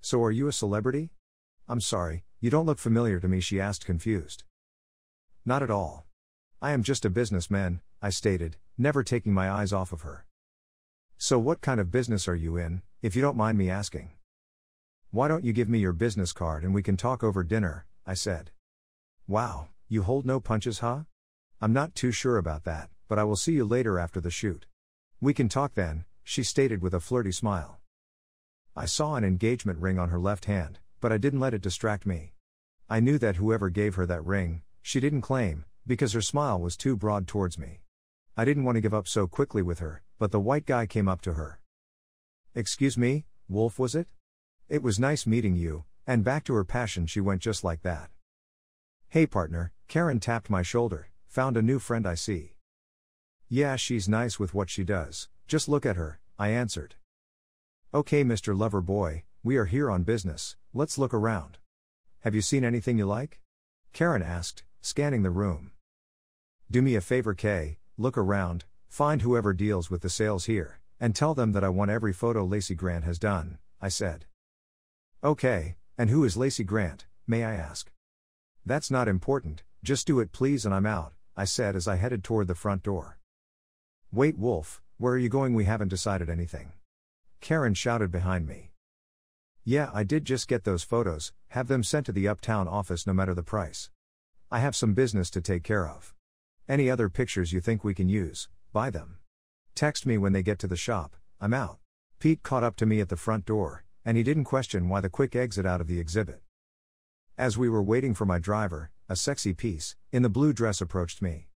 So, 0.00 0.22
are 0.22 0.30
you 0.30 0.46
a 0.46 0.52
celebrity? 0.52 1.10
I'm 1.68 1.80
sorry, 1.80 2.24
you 2.40 2.48
don't 2.48 2.66
look 2.66 2.78
familiar 2.78 3.18
to 3.18 3.28
me, 3.28 3.40
she 3.40 3.60
asked, 3.60 3.84
confused. 3.84 4.44
Not 5.44 5.62
at 5.62 5.70
all. 5.70 6.06
I 6.62 6.72
am 6.72 6.82
just 6.82 7.04
a 7.04 7.10
businessman, 7.10 7.80
I 8.00 8.10
stated, 8.10 8.56
never 8.78 9.02
taking 9.02 9.32
my 9.32 9.50
eyes 9.50 9.72
off 9.72 9.92
of 9.92 10.02
her. 10.02 10.26
So, 11.18 11.38
what 11.38 11.60
kind 11.60 11.80
of 11.80 11.90
business 11.90 12.28
are 12.28 12.34
you 12.34 12.56
in, 12.56 12.82
if 13.02 13.16
you 13.16 13.22
don't 13.22 13.36
mind 13.36 13.58
me 13.58 13.68
asking? 13.68 14.10
Why 15.16 15.28
don't 15.28 15.44
you 15.44 15.52
give 15.52 15.68
me 15.68 15.78
your 15.78 15.94
business 15.94 16.32
card 16.32 16.62
and 16.62 16.74
we 16.74 16.82
can 16.82 16.96
talk 16.96 17.24
over 17.24 17.42
dinner? 17.42 17.86
I 18.06 18.14
said. 18.14 18.50
Wow, 19.26 19.68
you 19.88 20.02
hold 20.02 20.26
no 20.26 20.40
punches, 20.40 20.80
huh? 20.80 21.00
I'm 21.58 21.72
not 21.72 21.94
too 21.94 22.12
sure 22.12 22.36
about 22.36 22.64
that 22.64 22.90
but 23.08 23.18
I 23.18 23.24
will 23.24 23.36
see 23.36 23.52
you 23.52 23.64
later 23.64 23.98
after 23.98 24.20
the 24.20 24.30
shoot. 24.30 24.66
We 25.20 25.32
can 25.32 25.48
talk 25.48 25.74
then, 25.74 26.04
she 26.24 26.42
stated 26.42 26.82
with 26.82 26.94
a 26.94 27.00
flirty 27.00 27.32
smile. 27.32 27.78
I 28.74 28.86
saw 28.86 29.14
an 29.14 29.24
engagement 29.24 29.78
ring 29.78 29.98
on 29.98 30.08
her 30.08 30.18
left 30.18 30.46
hand, 30.46 30.80
but 31.00 31.12
I 31.12 31.18
didn't 31.18 31.40
let 31.40 31.54
it 31.54 31.62
distract 31.62 32.04
me. 32.04 32.34
I 32.88 33.00
knew 33.00 33.18
that 33.18 33.36
whoever 33.36 33.70
gave 33.70 33.94
her 33.94 34.06
that 34.06 34.24
ring, 34.24 34.62
she 34.82 35.00
didn't 35.00 35.22
claim, 35.22 35.64
because 35.86 36.12
her 36.12 36.20
smile 36.20 36.60
was 36.60 36.76
too 36.76 36.96
broad 36.96 37.26
towards 37.26 37.58
me. 37.58 37.80
I 38.36 38.44
didn't 38.44 38.64
want 38.64 38.76
to 38.76 38.82
give 38.82 38.94
up 38.94 39.08
so 39.08 39.26
quickly 39.26 39.62
with 39.62 39.78
her, 39.78 40.02
but 40.18 40.30
the 40.32 40.40
white 40.40 40.66
guy 40.66 40.86
came 40.86 41.08
up 41.08 41.20
to 41.22 41.34
her. 41.34 41.60
Excuse 42.54 42.98
me, 42.98 43.24
Wolf 43.48 43.78
was 43.78 43.94
it? 43.94 44.08
It 44.68 44.82
was 44.82 44.98
nice 44.98 45.28
meeting 45.28 45.54
you, 45.54 45.84
and 46.08 46.24
back 46.24 46.42
to 46.44 46.54
her 46.54 46.64
passion 46.64 47.06
she 47.06 47.20
went 47.20 47.40
just 47.40 47.62
like 47.62 47.82
that. 47.82 48.10
Hey 49.08 49.24
partner, 49.24 49.72
Karen 49.86 50.18
tapped 50.18 50.50
my 50.50 50.62
shoulder, 50.62 51.10
found 51.28 51.56
a 51.56 51.62
new 51.62 51.78
friend 51.78 52.04
I 52.04 52.16
see. 52.16 52.56
Yeah, 53.48 53.76
she's 53.76 54.08
nice 54.08 54.40
with 54.40 54.54
what 54.54 54.68
she 54.68 54.82
does, 54.82 55.28
just 55.46 55.68
look 55.68 55.86
at 55.86 55.94
her, 55.94 56.18
I 56.36 56.48
answered. 56.48 56.96
Okay, 57.94 58.24
Mr. 58.24 58.58
Lover 58.58 58.80
Boy, 58.80 59.22
we 59.44 59.56
are 59.56 59.66
here 59.66 59.88
on 59.88 60.02
business, 60.02 60.56
let's 60.74 60.98
look 60.98 61.14
around. 61.14 61.58
Have 62.22 62.34
you 62.34 62.42
seen 62.42 62.64
anything 62.64 62.98
you 62.98 63.06
like? 63.06 63.40
Karen 63.92 64.22
asked, 64.22 64.64
scanning 64.80 65.22
the 65.22 65.30
room. 65.30 65.70
Do 66.68 66.82
me 66.82 66.96
a 66.96 67.00
favor, 67.00 67.34
Kay, 67.34 67.78
look 67.96 68.18
around, 68.18 68.64
find 68.88 69.22
whoever 69.22 69.52
deals 69.52 69.92
with 69.92 70.02
the 70.02 70.10
sales 70.10 70.46
here, 70.46 70.80
and 70.98 71.14
tell 71.14 71.34
them 71.34 71.52
that 71.52 71.62
I 71.62 71.68
want 71.68 71.92
every 71.92 72.12
photo 72.12 72.44
Lacey 72.44 72.74
Grant 72.74 73.04
has 73.04 73.20
done, 73.20 73.58
I 73.80 73.90
said. 73.90 74.26
Okay, 75.26 75.74
and 75.98 76.08
who 76.08 76.22
is 76.22 76.36
Lacey 76.36 76.62
Grant, 76.62 77.06
may 77.26 77.42
I 77.42 77.54
ask? 77.54 77.90
That's 78.64 78.92
not 78.92 79.08
important, 79.08 79.64
just 79.82 80.06
do 80.06 80.20
it 80.20 80.30
please 80.30 80.64
and 80.64 80.72
I'm 80.72 80.86
out, 80.86 81.14
I 81.36 81.46
said 81.46 81.74
as 81.74 81.88
I 81.88 81.96
headed 81.96 82.22
toward 82.22 82.46
the 82.46 82.54
front 82.54 82.84
door. 82.84 83.18
Wait, 84.12 84.38
Wolf, 84.38 84.80
where 84.98 85.14
are 85.14 85.18
you 85.18 85.28
going? 85.28 85.52
We 85.52 85.64
haven't 85.64 85.88
decided 85.88 86.30
anything. 86.30 86.74
Karen 87.40 87.74
shouted 87.74 88.12
behind 88.12 88.46
me. 88.46 88.70
Yeah, 89.64 89.90
I 89.92 90.04
did 90.04 90.24
just 90.24 90.46
get 90.46 90.62
those 90.62 90.84
photos, 90.84 91.32
have 91.48 91.66
them 91.66 91.82
sent 91.82 92.06
to 92.06 92.12
the 92.12 92.28
uptown 92.28 92.68
office 92.68 93.04
no 93.04 93.12
matter 93.12 93.34
the 93.34 93.42
price. 93.42 93.90
I 94.48 94.60
have 94.60 94.76
some 94.76 94.94
business 94.94 95.28
to 95.30 95.40
take 95.40 95.64
care 95.64 95.88
of. 95.88 96.14
Any 96.68 96.88
other 96.88 97.08
pictures 97.08 97.52
you 97.52 97.60
think 97.60 97.82
we 97.82 97.94
can 97.94 98.08
use, 98.08 98.48
buy 98.72 98.90
them. 98.90 99.18
Text 99.74 100.06
me 100.06 100.18
when 100.18 100.32
they 100.32 100.44
get 100.44 100.60
to 100.60 100.68
the 100.68 100.76
shop, 100.76 101.16
I'm 101.40 101.52
out. 101.52 101.78
Pete 102.20 102.44
caught 102.44 102.62
up 102.62 102.76
to 102.76 102.86
me 102.86 103.00
at 103.00 103.08
the 103.08 103.16
front 103.16 103.44
door, 103.44 103.85
and 104.06 104.16
he 104.16 104.22
didn't 104.22 104.44
question 104.44 104.88
why 104.88 105.00
the 105.00 105.10
quick 105.10 105.34
exit 105.34 105.66
out 105.66 105.80
of 105.80 105.88
the 105.88 105.98
exhibit. 105.98 106.40
As 107.36 107.58
we 107.58 107.68
were 107.68 107.82
waiting 107.82 108.14
for 108.14 108.24
my 108.24 108.38
driver, 108.38 108.92
a 109.08 109.16
sexy 109.16 109.52
piece, 109.52 109.96
in 110.12 110.22
the 110.22 110.28
blue 110.28 110.52
dress 110.52 110.80
approached 110.80 111.20
me. 111.20 111.48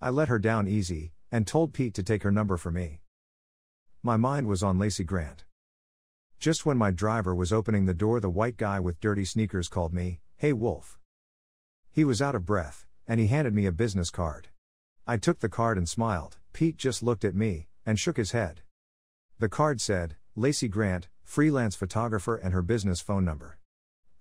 I 0.00 0.08
let 0.08 0.28
her 0.28 0.38
down 0.38 0.66
easy, 0.66 1.12
and 1.30 1.46
told 1.46 1.74
Pete 1.74 1.92
to 1.94 2.02
take 2.02 2.22
her 2.22 2.32
number 2.32 2.56
for 2.56 2.70
me. 2.70 3.02
My 4.02 4.16
mind 4.16 4.46
was 4.46 4.62
on 4.62 4.78
Lacey 4.78 5.04
Grant. 5.04 5.44
Just 6.38 6.64
when 6.64 6.78
my 6.78 6.90
driver 6.90 7.34
was 7.34 7.52
opening 7.52 7.84
the 7.84 7.92
door, 7.92 8.18
the 8.18 8.30
white 8.30 8.56
guy 8.56 8.80
with 8.80 9.00
dirty 9.00 9.26
sneakers 9.26 9.68
called 9.68 9.92
me, 9.92 10.20
Hey 10.36 10.54
Wolf. 10.54 10.98
He 11.90 12.02
was 12.02 12.22
out 12.22 12.34
of 12.34 12.46
breath, 12.46 12.86
and 13.06 13.20
he 13.20 13.26
handed 13.26 13.54
me 13.54 13.66
a 13.66 13.72
business 13.72 14.10
card. 14.10 14.48
I 15.06 15.18
took 15.18 15.40
the 15.40 15.50
card 15.50 15.76
and 15.76 15.88
smiled. 15.88 16.38
Pete 16.54 16.78
just 16.78 17.02
looked 17.02 17.26
at 17.26 17.34
me, 17.34 17.68
and 17.84 18.00
shook 18.00 18.16
his 18.16 18.32
head. 18.32 18.62
The 19.38 19.50
card 19.50 19.82
said, 19.82 20.16
Lacey 20.34 20.68
Grant, 20.68 21.08
freelance 21.24 21.74
photographer, 21.74 22.36
and 22.36 22.54
her 22.54 22.62
business 22.62 23.00
phone 23.00 23.24
number. 23.24 23.58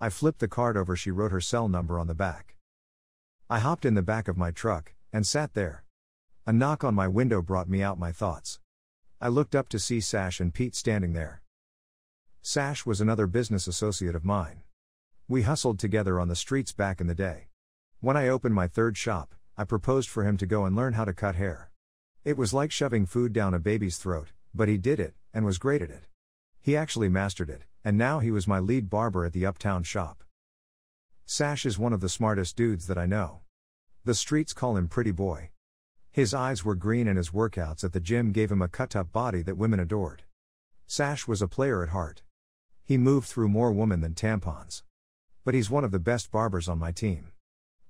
I 0.01 0.09
flipped 0.09 0.39
the 0.39 0.47
card 0.47 0.75
over, 0.75 0.95
she 0.95 1.11
wrote 1.11 1.31
her 1.31 1.41
cell 1.41 1.67
number 1.69 1.99
on 1.99 2.07
the 2.07 2.15
back. 2.15 2.55
I 3.49 3.59
hopped 3.59 3.85
in 3.85 3.93
the 3.93 4.01
back 4.01 4.27
of 4.27 4.37
my 4.37 4.49
truck, 4.49 4.93
and 5.11 5.27
sat 5.27 5.53
there. 5.53 5.83
A 6.47 6.51
knock 6.51 6.83
on 6.83 6.95
my 6.95 7.07
window 7.07 7.41
brought 7.41 7.69
me 7.69 7.83
out 7.83 7.99
my 7.99 8.11
thoughts. 8.11 8.59
I 9.21 9.27
looked 9.27 9.55
up 9.55 9.69
to 9.69 9.79
see 9.79 10.01
Sash 10.01 10.39
and 10.39 10.53
Pete 10.53 10.75
standing 10.75 11.13
there. 11.13 11.41
Sash 12.41 12.85
was 12.85 12.99
another 12.99 13.27
business 13.27 13.67
associate 13.67 14.15
of 14.15 14.25
mine. 14.25 14.63
We 15.27 15.43
hustled 15.43 15.79
together 15.79 16.19
on 16.19 16.27
the 16.27 16.35
streets 16.35 16.73
back 16.73 16.99
in 16.99 17.07
the 17.07 17.15
day. 17.15 17.47
When 18.01 18.17
I 18.17 18.27
opened 18.27 18.55
my 18.55 18.67
third 18.67 18.97
shop, 18.97 19.35
I 19.55 19.63
proposed 19.63 20.09
for 20.09 20.25
him 20.25 20.35
to 20.37 20.45
go 20.45 20.65
and 20.65 20.75
learn 20.75 20.93
how 20.93 21.05
to 21.05 21.13
cut 21.13 21.35
hair. 21.35 21.71
It 22.25 22.37
was 22.37 22.53
like 22.53 22.71
shoving 22.71 23.05
food 23.05 23.31
down 23.31 23.53
a 23.53 23.59
baby's 23.59 23.97
throat, 23.97 24.33
but 24.53 24.67
he 24.67 24.77
did 24.77 24.99
it, 24.99 25.13
and 25.33 25.45
was 25.45 25.57
great 25.57 25.81
at 25.81 25.89
it. 25.89 26.07
He 26.63 26.77
actually 26.77 27.09
mastered 27.09 27.49
it, 27.49 27.63
and 27.83 27.97
now 27.97 28.19
he 28.19 28.31
was 28.31 28.47
my 28.47 28.57
lead 28.57 28.89
barber 28.89 29.25
at 29.25 29.33
the 29.33 29.45
uptown 29.45 29.83
shop. 29.83 30.23
Sash 31.25 31.65
is 31.65 31.77
one 31.77 31.91
of 31.91 31.99
the 31.99 32.07
smartest 32.07 32.55
dudes 32.55 32.87
that 32.87 32.97
I 32.97 33.05
know. 33.05 33.41
The 34.05 34.15
streets 34.15 34.53
call 34.53 34.77
him 34.77 34.87
Pretty 34.87 35.11
Boy. 35.11 35.51
His 36.09 36.33
eyes 36.33 36.63
were 36.63 36.75
green 36.75 37.05
and 37.05 37.17
his 37.17 37.31
workouts 37.31 37.83
at 37.83 37.91
the 37.91 37.99
gym 37.99 38.31
gave 38.31 38.49
him 38.49 38.61
a 38.61 38.69
cut 38.69 38.95
up 38.95 39.11
body 39.11 39.41
that 39.41 39.57
women 39.57 39.81
adored. 39.81 40.23
Sash 40.87 41.27
was 41.27 41.41
a 41.41 41.49
player 41.49 41.83
at 41.83 41.89
heart. 41.89 42.21
He 42.85 42.97
moved 42.97 43.27
through 43.27 43.49
more 43.49 43.73
women 43.73 43.99
than 43.99 44.13
tampons. 44.13 44.83
But 45.43 45.55
he's 45.55 45.69
one 45.69 45.83
of 45.83 45.91
the 45.91 45.99
best 45.99 46.31
barbers 46.31 46.69
on 46.69 46.79
my 46.79 46.93
team. 46.93 47.33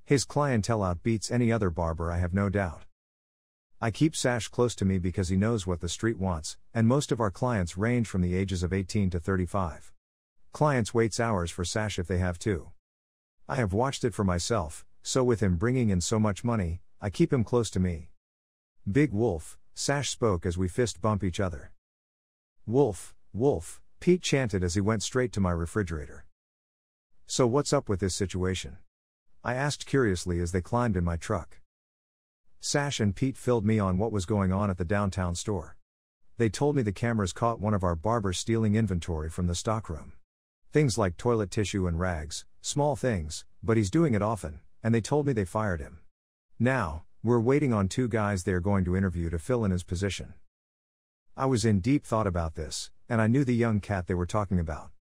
His 0.03 0.25
clientele 0.25 0.79
outbeats 0.79 1.31
any 1.31 1.51
other 1.51 1.69
barber, 1.69 2.11
I 2.11 2.17
have 2.17 2.33
no 2.33 2.49
doubt. 2.49 2.85
I 3.83 3.91
keep 3.91 4.15
Sash 4.15 4.47
close 4.47 4.75
to 4.75 4.85
me 4.85 4.97
because 4.97 5.27
he 5.27 5.35
knows 5.35 5.67
what 5.67 5.81
the 5.81 5.89
street 5.89 6.17
wants, 6.17 6.55
and 6.73 6.87
most 6.87 7.11
of 7.11 7.19
our 7.19 7.29
clients 7.29 7.77
range 7.77 8.07
from 8.07 8.21
the 8.21 8.33
ages 8.33 8.63
of 8.63 8.71
18 8.71 9.09
to 9.09 9.19
35. 9.19 9.91
Clients 10.53 10.93
waits 10.93 11.19
hours 11.19 11.51
for 11.51 11.65
Sash 11.65 11.99
if 11.99 12.07
they 12.07 12.17
have 12.17 12.39
to. 12.39 12.71
I 13.49 13.55
have 13.57 13.73
watched 13.73 14.05
it 14.05 14.13
for 14.13 14.23
myself, 14.23 14.85
so 15.01 15.21
with 15.21 15.41
him 15.41 15.57
bringing 15.57 15.89
in 15.89 15.99
so 15.99 16.17
much 16.17 16.45
money, 16.45 16.79
I 17.01 17.09
keep 17.09 17.33
him 17.33 17.43
close 17.43 17.69
to 17.71 17.79
me. 17.81 18.07
Big 18.89 19.11
Wolf, 19.11 19.57
Sash 19.75 20.09
spoke 20.09 20.45
as 20.45 20.57
we 20.57 20.69
fist 20.69 21.01
bump 21.01 21.21
each 21.21 21.41
other. 21.41 21.73
Wolf, 22.65 23.13
Wolf, 23.33 23.81
Pete 23.99 24.21
chanted 24.21 24.63
as 24.63 24.75
he 24.75 24.79
went 24.79 25.03
straight 25.03 25.33
to 25.33 25.41
my 25.41 25.51
refrigerator. 25.51 26.25
So, 27.27 27.45
what's 27.47 27.73
up 27.73 27.89
with 27.89 27.99
this 27.99 28.15
situation? 28.15 28.77
I 29.43 29.55
asked 29.55 29.85
curiously 29.85 30.39
as 30.39 30.53
they 30.53 30.61
climbed 30.61 30.95
in 30.95 31.03
my 31.03 31.17
truck. 31.17 31.59
Sash 32.65 33.01
and 33.01 33.13
Pete 33.13 33.36
filled 33.36 33.65
me 33.65 33.77
on 33.77 33.98
what 33.98 34.13
was 34.13 34.25
going 34.25 34.53
on 34.53 34.70
at 34.70 34.77
the 34.77 34.86
downtown 34.86 35.36
store. 35.36 35.75
They 36.38 36.48
told 36.48 36.77
me 36.77 36.82
the 36.82 36.93
cameras 36.93 37.34
caught 37.34 37.60
one 37.60 37.74
of 37.74 37.84
our 37.84 37.93
barbers 37.93 38.38
stealing 38.38 38.75
inventory 38.75 39.29
from 39.29 39.48
the 39.48 39.53
stockroom. 39.53 40.13
Things 40.72 40.98
like 40.98 41.17
toilet 41.17 41.51
tissue 41.51 41.88
and 41.88 42.00
rags, 42.00 42.46
small 42.62 42.96
things, 42.96 43.43
but 43.62 43.75
he's 43.75 43.91
doing 43.91 44.13
it 44.13 44.22
often, 44.22 44.62
and 44.82 44.96
they 44.96 45.01
told 45.01 45.27
me 45.27 45.34
they 45.34 45.43
fired 45.43 45.82
him. 45.82 46.00
Now, 46.58 47.03
we're 47.22 47.41
waiting 47.41 47.74
on 47.74 47.89
two 47.89 48.08
guys 48.08 48.43
they're 48.46 48.62
going 48.62 48.86
to 48.86 48.96
interview 48.96 49.29
to 49.32 49.39
fill 49.39 49.65
in 49.65 49.72
his 49.72 49.84
position. 49.84 50.34
I 51.36 51.48
was 51.48 51.65
in 51.65 51.82
deep 51.82 52.05
thought 52.05 52.27
about 52.27 52.55
this, 52.55 52.91
and 53.10 53.20
I 53.22 53.27
knew 53.27 53.43
the 53.43 53.53
young 53.53 53.82
cat 53.82 54.08
they 54.08 54.13
were 54.13 54.25
talking 54.25 54.58
about. 54.58 54.91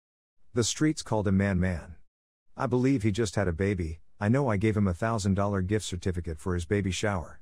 The 0.52 0.64
streets 0.64 1.00
called 1.00 1.28
him 1.28 1.36
Man 1.36 1.60
Man. 1.60 1.94
I 2.56 2.66
believe 2.66 3.04
he 3.04 3.12
just 3.12 3.36
had 3.36 3.46
a 3.46 3.52
baby, 3.52 4.00
I 4.18 4.28
know 4.28 4.48
I 4.48 4.56
gave 4.56 4.76
him 4.76 4.88
a 4.88 4.94
thousand 4.94 5.34
dollar 5.34 5.62
gift 5.62 5.84
certificate 5.84 6.40
for 6.40 6.54
his 6.54 6.64
baby 6.64 6.90
shower. 6.90 7.38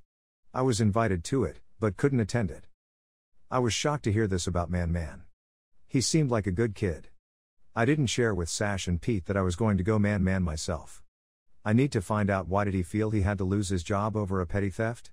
I 0.53 0.63
was 0.63 0.81
invited 0.81 1.23
to 1.25 1.45
it, 1.45 1.61
but 1.79 1.97
couldn't 1.97 2.19
attend 2.19 2.51
it. 2.51 2.67
I 3.53 3.61
was 3.61 3.73
shocked 3.73 4.03
to 4.05 4.13
hear 4.13 4.27
this 4.27 4.49
about 4.49 4.69
Man 4.69 4.91
Man. 4.91 5.23
He 5.87 6.01
seemed 6.01 6.33
like 6.33 6.49
a 6.49 6.51
good 6.51 6.75
kid. 6.75 7.09
I 7.77 7.85
didn't 7.85 8.09
share 8.09 8.35
with 8.35 8.49
Sash 8.49 8.89
and 8.89 9.01
Pete 9.01 9.27
that 9.27 9.37
I 9.37 9.43
was 9.43 9.55
going 9.55 9.79
to 9.79 9.85
go 9.85 9.97
Man 9.97 10.25
Man 10.25 10.43
myself. 10.43 11.05
I 11.65 11.73
need 11.73 11.93
to 11.93 12.03
find 12.03 12.29
out 12.29 12.49
why 12.49 12.65
did 12.65 12.75
he 12.75 12.83
feel 12.83 13.11
he 13.11 13.21
had 13.21 13.39
to 13.39 13.45
lose 13.45 13.69
his 13.69 13.85
job 13.85 14.17
over 14.17 14.41
a 14.41 14.47
petty 14.47 14.71
theft? 14.71 15.13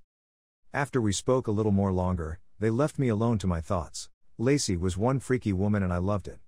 After 0.73 0.99
we 0.99 1.11
spoke 1.11 1.45
a 1.45 1.51
little 1.51 1.71
more 1.71 1.91
longer, 1.91 2.39
they 2.59 2.71
left 2.71 2.97
me 2.97 3.07
alone 3.07 3.37
to 3.37 3.47
my 3.47 3.61
thoughts. 3.61 4.09
Lacey 4.39 4.75
was 4.75 4.97
one 4.97 5.19
freaky 5.19 5.53
woman 5.53 5.83
and 5.83 5.93
I 5.93 5.97
loved 5.97 6.27
it. 6.27 6.39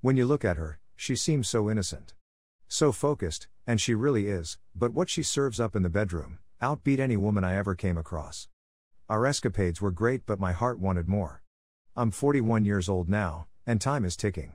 When 0.00 0.16
you 0.16 0.26
look 0.26 0.44
at 0.44 0.56
her, 0.56 0.80
she 0.96 1.14
seems 1.14 1.48
so 1.48 1.70
innocent. 1.70 2.14
So 2.66 2.90
focused, 2.90 3.46
and 3.68 3.80
she 3.80 3.94
really 3.94 4.26
is, 4.26 4.58
but 4.74 4.92
what 4.92 5.08
she 5.08 5.22
serves 5.22 5.60
up 5.60 5.76
in 5.76 5.84
the 5.84 5.88
bedroom, 5.88 6.40
outbeat 6.62 7.00
any 7.00 7.16
woman 7.16 7.42
I 7.42 7.56
ever 7.56 7.74
came 7.74 7.98
across. 7.98 8.46
Our 9.08 9.26
escapades 9.26 9.80
were 9.80 9.90
great, 9.90 10.24
but 10.24 10.38
my 10.38 10.52
heart 10.52 10.78
wanted 10.78 11.08
more. 11.08 11.42
I'm 11.96 12.12
41 12.12 12.64
years 12.64 12.88
old 12.88 13.08
now, 13.08 13.48
and 13.66 13.80
time 13.80 14.04
is 14.04 14.16
ticking. 14.16 14.54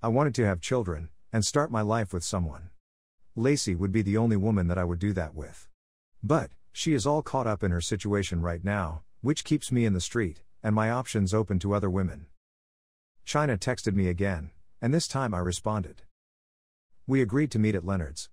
I 0.00 0.08
wanted 0.08 0.34
to 0.36 0.46
have 0.46 0.60
children, 0.60 1.08
and 1.32 1.44
start 1.44 1.72
my 1.72 1.80
life 1.80 2.12
with 2.12 2.22
someone. 2.22 2.70
Lacey 3.34 3.74
would 3.74 3.90
be 3.90 4.02
the 4.02 4.16
only 4.16 4.36
woman 4.36 4.68
that 4.68 4.78
I 4.78 4.84
would 4.84 5.00
do 5.00 5.12
that 5.14 5.34
with. 5.34 5.68
But, 6.22 6.52
she 6.72 6.94
is 6.94 7.04
all 7.04 7.20
caught 7.20 7.48
up 7.48 7.64
in 7.64 7.72
her 7.72 7.80
situation 7.80 8.40
right 8.40 8.64
now, 8.64 9.02
which 9.20 9.42
keeps 9.42 9.72
me 9.72 9.84
in 9.84 9.92
the 9.92 10.00
street, 10.00 10.42
and 10.62 10.72
my 10.72 10.88
options 10.88 11.34
open 11.34 11.58
to 11.58 11.74
other 11.74 11.90
women. 11.90 12.26
China 13.24 13.58
texted 13.58 13.94
me 13.94 14.06
again, 14.06 14.52
and 14.80 14.94
this 14.94 15.08
time 15.08 15.34
I 15.34 15.38
responded. 15.38 16.02
We 17.08 17.20
agreed 17.20 17.50
to 17.50 17.58
meet 17.58 17.74
at 17.74 17.84
Leonard's. 17.84 18.30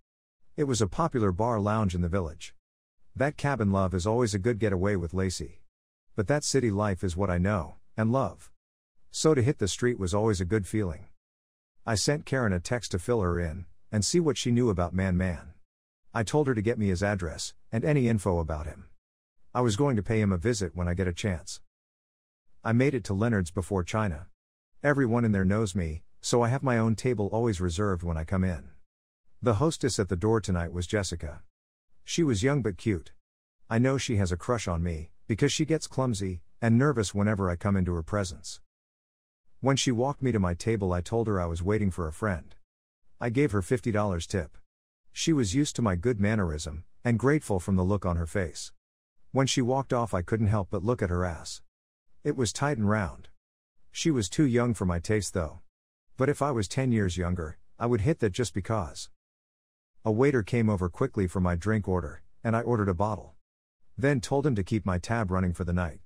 It 0.55 0.65
was 0.65 0.81
a 0.81 0.87
popular 0.87 1.31
bar 1.31 1.59
lounge 1.59 1.95
in 1.95 2.01
the 2.01 2.09
village. 2.09 2.53
That 3.17 3.35
cabin 3.35 3.71
love 3.71 3.95
is 3.95 4.05
always 4.05 4.35
a 4.35 4.39
good 4.39 4.59
getaway 4.59 4.95
with 4.95 5.11
Lacey. 5.11 5.63
But 6.15 6.27
that 6.27 6.43
city 6.43 6.69
life 6.69 7.03
is 7.03 7.17
what 7.17 7.31
I 7.31 7.39
know, 7.39 7.77
and 7.97 8.11
love. 8.11 8.51
So 9.09 9.33
to 9.33 9.41
hit 9.41 9.57
the 9.57 9.67
street 9.67 9.97
was 9.97 10.13
always 10.13 10.39
a 10.39 10.45
good 10.45 10.67
feeling. 10.67 11.07
I 11.83 11.95
sent 11.95 12.27
Karen 12.27 12.53
a 12.53 12.59
text 12.59 12.91
to 12.91 12.99
fill 12.99 13.21
her 13.21 13.39
in, 13.39 13.65
and 13.91 14.05
see 14.05 14.19
what 14.19 14.37
she 14.37 14.51
knew 14.51 14.69
about 14.69 14.93
Man 14.93 15.17
Man. 15.17 15.53
I 16.13 16.21
told 16.21 16.45
her 16.45 16.53
to 16.53 16.61
get 16.61 16.77
me 16.77 16.89
his 16.89 17.01
address, 17.01 17.55
and 17.71 17.83
any 17.83 18.07
info 18.07 18.37
about 18.37 18.67
him. 18.67 18.85
I 19.51 19.61
was 19.61 19.77
going 19.77 19.95
to 19.95 20.03
pay 20.03 20.21
him 20.21 20.31
a 20.31 20.37
visit 20.37 20.75
when 20.75 20.87
I 20.87 20.93
get 20.93 21.07
a 21.07 21.11
chance. 21.11 21.59
I 22.63 22.71
made 22.71 22.93
it 22.93 23.03
to 23.05 23.15
Leonard's 23.15 23.49
before 23.49 23.83
China. 23.83 24.27
Everyone 24.83 25.25
in 25.25 25.31
there 25.31 25.43
knows 25.43 25.73
me, 25.73 26.03
so 26.21 26.43
I 26.43 26.49
have 26.49 26.61
my 26.61 26.77
own 26.77 26.95
table 26.95 27.29
always 27.31 27.59
reserved 27.59 28.03
when 28.03 28.15
I 28.15 28.25
come 28.25 28.43
in. 28.43 28.69
The 29.41 29.55
hostess 29.55 29.97
at 29.97 30.07
the 30.07 30.15
door 30.15 30.39
tonight 30.39 30.71
was 30.71 30.85
Jessica. 30.85 31.41
She 32.09 32.23
was 32.23 32.41
young 32.41 32.61
but 32.61 32.77
cute. 32.77 33.11
I 33.69 33.79
know 33.79 33.97
she 33.97 34.15
has 34.15 34.31
a 34.31 34.37
crush 34.37 34.65
on 34.65 34.81
me, 34.81 35.11
because 35.27 35.51
she 35.51 35.65
gets 35.65 35.87
clumsy 35.87 36.39
and 36.61 36.77
nervous 36.77 37.13
whenever 37.13 37.49
I 37.49 37.57
come 37.57 37.75
into 37.75 37.93
her 37.95 38.01
presence. 38.01 38.61
When 39.59 39.75
she 39.75 39.91
walked 39.91 40.21
me 40.23 40.31
to 40.31 40.39
my 40.39 40.53
table, 40.53 40.93
I 40.93 41.01
told 41.01 41.27
her 41.27 41.37
I 41.37 41.47
was 41.47 41.61
waiting 41.61 41.91
for 41.91 42.07
a 42.07 42.13
friend. 42.13 42.55
I 43.19 43.29
gave 43.29 43.51
her 43.51 43.61
$50 43.61 44.25
tip. 44.25 44.57
She 45.11 45.33
was 45.33 45.53
used 45.53 45.75
to 45.75 45.81
my 45.81 45.97
good 45.97 46.17
mannerism, 46.17 46.85
and 47.03 47.19
grateful 47.19 47.59
from 47.59 47.75
the 47.75 47.83
look 47.83 48.05
on 48.05 48.15
her 48.15 48.25
face. 48.25 48.71
When 49.33 49.45
she 49.45 49.61
walked 49.61 49.91
off, 49.91 50.13
I 50.13 50.21
couldn't 50.21 50.47
help 50.47 50.69
but 50.71 50.85
look 50.85 51.01
at 51.01 51.09
her 51.09 51.25
ass. 51.25 51.61
It 52.23 52.37
was 52.37 52.53
tight 52.53 52.77
and 52.77 52.89
round. 52.89 53.27
She 53.91 54.11
was 54.11 54.29
too 54.29 54.45
young 54.45 54.73
for 54.73 54.85
my 54.85 54.99
taste, 54.99 55.33
though. 55.33 55.59
But 56.15 56.29
if 56.29 56.41
I 56.41 56.51
was 56.51 56.69
10 56.69 56.93
years 56.93 57.17
younger, 57.17 57.57
I 57.77 57.85
would 57.85 58.01
hit 58.01 58.19
that 58.19 58.31
just 58.31 58.53
because. 58.53 59.09
A 60.07 60.11
waiter 60.11 60.41
came 60.41 60.69
over 60.69 60.87
quickly 60.87 61.27
for 61.27 61.41
my 61.41 61.57
drink 61.57 61.85
order, 61.85 62.21
and 62.41 62.55
I 62.55 62.61
ordered 62.61 62.87
a 62.87 62.93
bottle. 62.93 63.35
Then 63.97 64.21
told 64.21 64.47
him 64.47 64.55
to 64.55 64.63
keep 64.63 64.85
my 64.85 64.99
tab 64.99 65.29
running 65.29 65.51
for 65.51 65.65
the 65.65 65.73
night. 65.73 65.99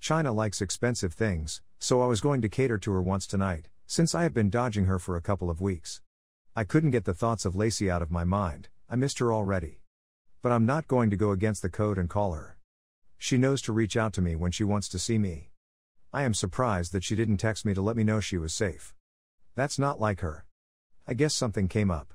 China 0.00 0.32
likes 0.32 0.60
expensive 0.60 1.12
things, 1.12 1.62
so 1.78 2.02
I 2.02 2.06
was 2.06 2.20
going 2.20 2.42
to 2.42 2.48
cater 2.48 2.76
to 2.78 2.90
her 2.90 3.00
once 3.00 3.28
tonight, 3.28 3.68
since 3.86 4.16
I 4.16 4.24
have 4.24 4.34
been 4.34 4.50
dodging 4.50 4.86
her 4.86 4.98
for 4.98 5.14
a 5.14 5.22
couple 5.22 5.48
of 5.48 5.60
weeks. 5.60 6.02
I 6.56 6.64
couldn't 6.64 6.90
get 6.90 7.04
the 7.04 7.14
thoughts 7.14 7.44
of 7.44 7.54
Lacey 7.54 7.88
out 7.88 8.02
of 8.02 8.10
my 8.10 8.24
mind, 8.24 8.68
I 8.88 8.96
missed 8.96 9.20
her 9.20 9.32
already. 9.32 9.78
But 10.42 10.50
I'm 10.50 10.66
not 10.66 10.88
going 10.88 11.08
to 11.10 11.16
go 11.16 11.30
against 11.30 11.62
the 11.62 11.70
code 11.70 11.98
and 11.98 12.10
call 12.10 12.32
her. 12.32 12.58
She 13.16 13.38
knows 13.38 13.62
to 13.62 13.72
reach 13.72 13.96
out 13.96 14.12
to 14.14 14.20
me 14.20 14.34
when 14.34 14.50
she 14.50 14.64
wants 14.64 14.88
to 14.88 14.98
see 14.98 15.18
me. 15.18 15.52
I 16.12 16.24
am 16.24 16.34
surprised 16.34 16.92
that 16.94 17.04
she 17.04 17.14
didn't 17.14 17.36
text 17.36 17.64
me 17.64 17.74
to 17.74 17.80
let 17.80 17.94
me 17.94 18.02
know 18.02 18.18
she 18.18 18.38
was 18.38 18.52
safe. 18.52 18.92
That's 19.54 19.78
not 19.78 20.00
like 20.00 20.18
her. 20.18 20.46
I 21.06 21.14
guess 21.14 21.32
something 21.32 21.68
came 21.68 21.92
up. 21.92 22.12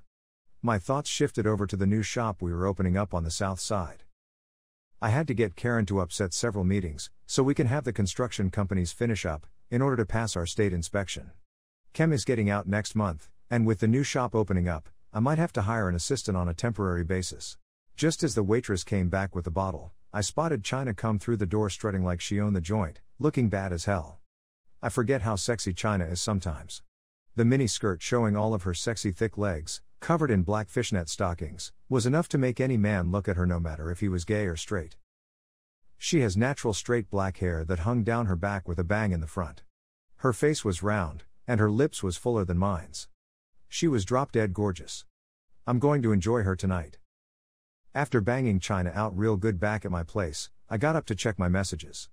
My 0.66 0.80
thoughts 0.80 1.12
shifted 1.12 1.46
over 1.46 1.68
to 1.68 1.76
the 1.76 1.86
new 1.86 2.02
shop 2.02 2.42
we 2.42 2.52
were 2.52 2.66
opening 2.66 2.98
up 2.98 3.14
on 3.14 3.24
the 3.24 3.30
south 3.30 3.60
side. 3.60 4.02
I 5.00 5.10
had 5.10 5.28
to 5.28 5.36
get 5.36 5.56
Karen 5.56 5.86
to 5.86 6.00
upset 6.00 6.34
several 6.34 6.64
meetings, 6.64 7.12
so 7.28 7.44
we 7.44 7.54
can 7.54 7.68
have 7.68 7.84
the 7.84 7.94
construction 7.94 8.50
companies 8.50 8.92
finish 8.92 9.28
up, 9.28 9.46
in 9.70 9.84
order 9.84 9.96
to 9.98 10.08
pass 10.08 10.36
our 10.36 10.48
state 10.48 10.74
inspection. 10.74 11.30
Kem 11.94 12.12
is 12.12 12.26
getting 12.26 12.50
out 12.50 12.66
next 12.66 12.96
month, 12.96 13.30
and 13.48 13.68
with 13.68 13.80
the 13.80 13.88
new 13.88 14.02
shop 14.02 14.34
opening 14.34 14.68
up, 14.68 14.90
I 15.14 15.20
might 15.20 15.38
have 15.38 15.54
to 15.54 15.62
hire 15.62 15.88
an 15.88 15.94
assistant 15.94 16.36
on 16.36 16.50
a 16.50 16.56
temporary 16.56 17.04
basis. 17.04 17.58
Just 17.96 18.24
as 18.24 18.34
the 18.34 18.42
waitress 18.42 18.84
came 18.84 19.08
back 19.08 19.36
with 19.36 19.46
the 19.46 19.52
bottle, 19.52 19.94
I 20.12 20.22
spotted 20.22 20.64
China 20.64 20.96
come 20.96 21.20
through 21.20 21.38
the 21.38 21.46
door 21.46 21.70
strutting 21.70 22.04
like 22.04 22.22
she 22.22 22.40
owned 22.40 22.56
the 22.56 22.60
joint, 22.60 23.02
looking 23.20 23.50
bad 23.50 23.72
as 23.72 23.86
hell. 23.86 24.18
I 24.82 24.90
forget 24.90 25.22
how 25.22 25.36
sexy 25.36 25.74
China 25.74 26.06
is 26.06 26.20
sometimes. 26.20 26.82
The 27.36 27.46
mini 27.46 27.68
skirt 27.68 28.02
showing 28.02 28.36
all 28.36 28.56
of 28.56 28.64
her 28.64 28.74
sexy 28.74 29.12
thick 29.12 29.38
legs, 29.38 29.82
covered 30.00 30.32
in 30.32 30.44
black 30.44 30.70
fishnet 30.70 31.10
stockings, 31.10 31.72
was 31.90 32.06
enough 32.06 32.28
to 32.30 32.38
make 32.38 32.60
any 32.60 32.78
man 32.78 33.12
look 33.12 33.28
at 33.28 33.36
her 33.36 33.46
no 33.46 33.60
matter 33.60 33.92
if 33.92 34.00
he 34.00 34.10
was 34.10 34.26
gay 34.26 34.46
or 34.46 34.56
straight. 34.56 34.98
She 35.98 36.22
has 36.22 36.38
natural 36.38 36.74
straight 36.74 37.10
black 37.10 37.38
hair 37.38 37.64
that 37.66 37.80
hung 37.80 38.04
down 38.04 38.28
her 38.28 38.36
back 38.36 38.68
with 38.68 38.78
a 38.78 38.84
bang 38.84 39.12
in 39.12 39.22
the 39.22 39.28
front. 39.28 39.64
Her 40.18 40.34
face 40.34 40.64
was 40.64 40.84
round, 40.84 41.24
and 41.48 41.60
her 41.60 41.72
lips 41.72 42.04
was 42.04 42.18
fuller 42.18 42.46
than 42.46 42.58
mine's. 42.58 43.08
She 43.68 43.88
was 43.88 44.06
drop 44.06 44.32
dead 44.32 44.54
gorgeous. 44.54 45.06
I'm 45.68 45.80
going 45.80 46.02
to 46.04 46.12
enjoy 46.12 46.44
her 46.44 46.56
tonight. 46.56 47.00
After 47.94 48.22
banging 48.22 48.60
China 48.60 48.92
out 48.94 49.18
real 49.18 49.38
good 49.38 49.60
back 49.60 49.86
at 49.86 49.92
my 49.92 50.04
place, 50.04 50.50
I 50.70 50.78
got 50.78 50.96
up 50.96 51.06
to 51.08 51.16
check 51.16 51.40
my 51.40 51.48
messages. 51.48 52.10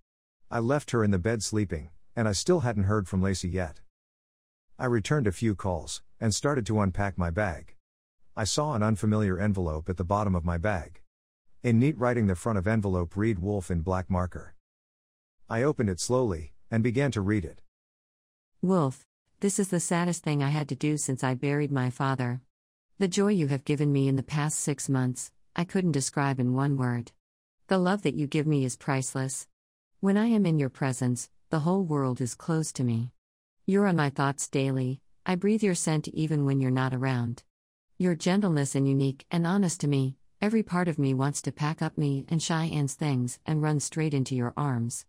I 0.50 0.58
left 0.60 0.92
her 0.92 1.02
in 1.02 1.10
the 1.10 1.18
bed 1.18 1.42
sleeping, 1.42 1.90
and 2.14 2.28
I 2.28 2.32
still 2.32 2.60
hadn't 2.60 2.84
heard 2.84 3.08
from 3.08 3.22
Lacey 3.22 3.48
yet. 3.48 3.80
I 4.82 4.86
returned 4.86 5.28
a 5.28 5.32
few 5.32 5.54
calls, 5.54 6.02
and 6.20 6.34
started 6.34 6.66
to 6.66 6.80
unpack 6.80 7.16
my 7.16 7.30
bag. 7.30 7.76
I 8.36 8.42
saw 8.42 8.74
an 8.74 8.82
unfamiliar 8.82 9.38
envelope 9.38 9.88
at 9.88 9.96
the 9.96 10.02
bottom 10.02 10.34
of 10.34 10.44
my 10.44 10.58
bag. 10.58 11.02
In 11.62 11.78
neat 11.78 11.96
writing, 11.96 12.26
the 12.26 12.34
front 12.34 12.58
of 12.58 12.66
envelope 12.66 13.16
read 13.16 13.38
Wolf 13.38 13.70
in 13.70 13.82
black 13.82 14.10
marker. 14.10 14.56
I 15.48 15.62
opened 15.62 15.88
it 15.88 16.00
slowly, 16.00 16.54
and 16.68 16.82
began 16.82 17.12
to 17.12 17.20
read 17.20 17.44
it. 17.44 17.60
Wolf, 18.60 19.06
this 19.38 19.60
is 19.60 19.68
the 19.68 19.78
saddest 19.78 20.24
thing 20.24 20.42
I 20.42 20.48
had 20.48 20.68
to 20.70 20.74
do 20.74 20.96
since 20.96 21.22
I 21.22 21.34
buried 21.34 21.70
my 21.70 21.88
father. 21.88 22.40
The 22.98 23.06
joy 23.06 23.28
you 23.28 23.46
have 23.46 23.64
given 23.64 23.92
me 23.92 24.08
in 24.08 24.16
the 24.16 24.24
past 24.24 24.58
six 24.58 24.88
months, 24.88 25.30
I 25.54 25.62
couldn't 25.62 25.92
describe 25.92 26.40
in 26.40 26.54
one 26.54 26.76
word. 26.76 27.12
The 27.68 27.78
love 27.78 28.02
that 28.02 28.16
you 28.16 28.26
give 28.26 28.48
me 28.48 28.64
is 28.64 28.74
priceless. 28.74 29.46
When 30.00 30.16
I 30.16 30.26
am 30.26 30.44
in 30.44 30.58
your 30.58 30.70
presence, 30.70 31.30
the 31.50 31.60
whole 31.60 31.84
world 31.84 32.20
is 32.20 32.34
closed 32.34 32.74
to 32.74 32.82
me. 32.82 33.12
You're 33.64 33.86
on 33.86 33.94
my 33.94 34.10
thoughts 34.10 34.48
daily, 34.48 35.00
I 35.24 35.36
breathe 35.36 35.62
your 35.62 35.76
scent 35.76 36.08
even 36.08 36.44
when 36.44 36.60
you're 36.60 36.72
not 36.72 36.92
around. 36.92 37.44
Your 37.96 38.16
gentleness 38.16 38.74
and 38.74 38.88
unique 38.88 39.24
and 39.30 39.46
honest 39.46 39.80
to 39.82 39.88
me, 39.88 40.16
every 40.40 40.64
part 40.64 40.88
of 40.88 40.98
me 40.98 41.14
wants 41.14 41.40
to 41.42 41.52
pack 41.52 41.80
up 41.80 41.96
me 41.96 42.26
and 42.28 42.42
Cheyenne's 42.42 42.94
things 42.94 43.38
and 43.46 43.62
run 43.62 43.78
straight 43.78 44.14
into 44.14 44.34
your 44.34 44.52
arms. 44.56 45.06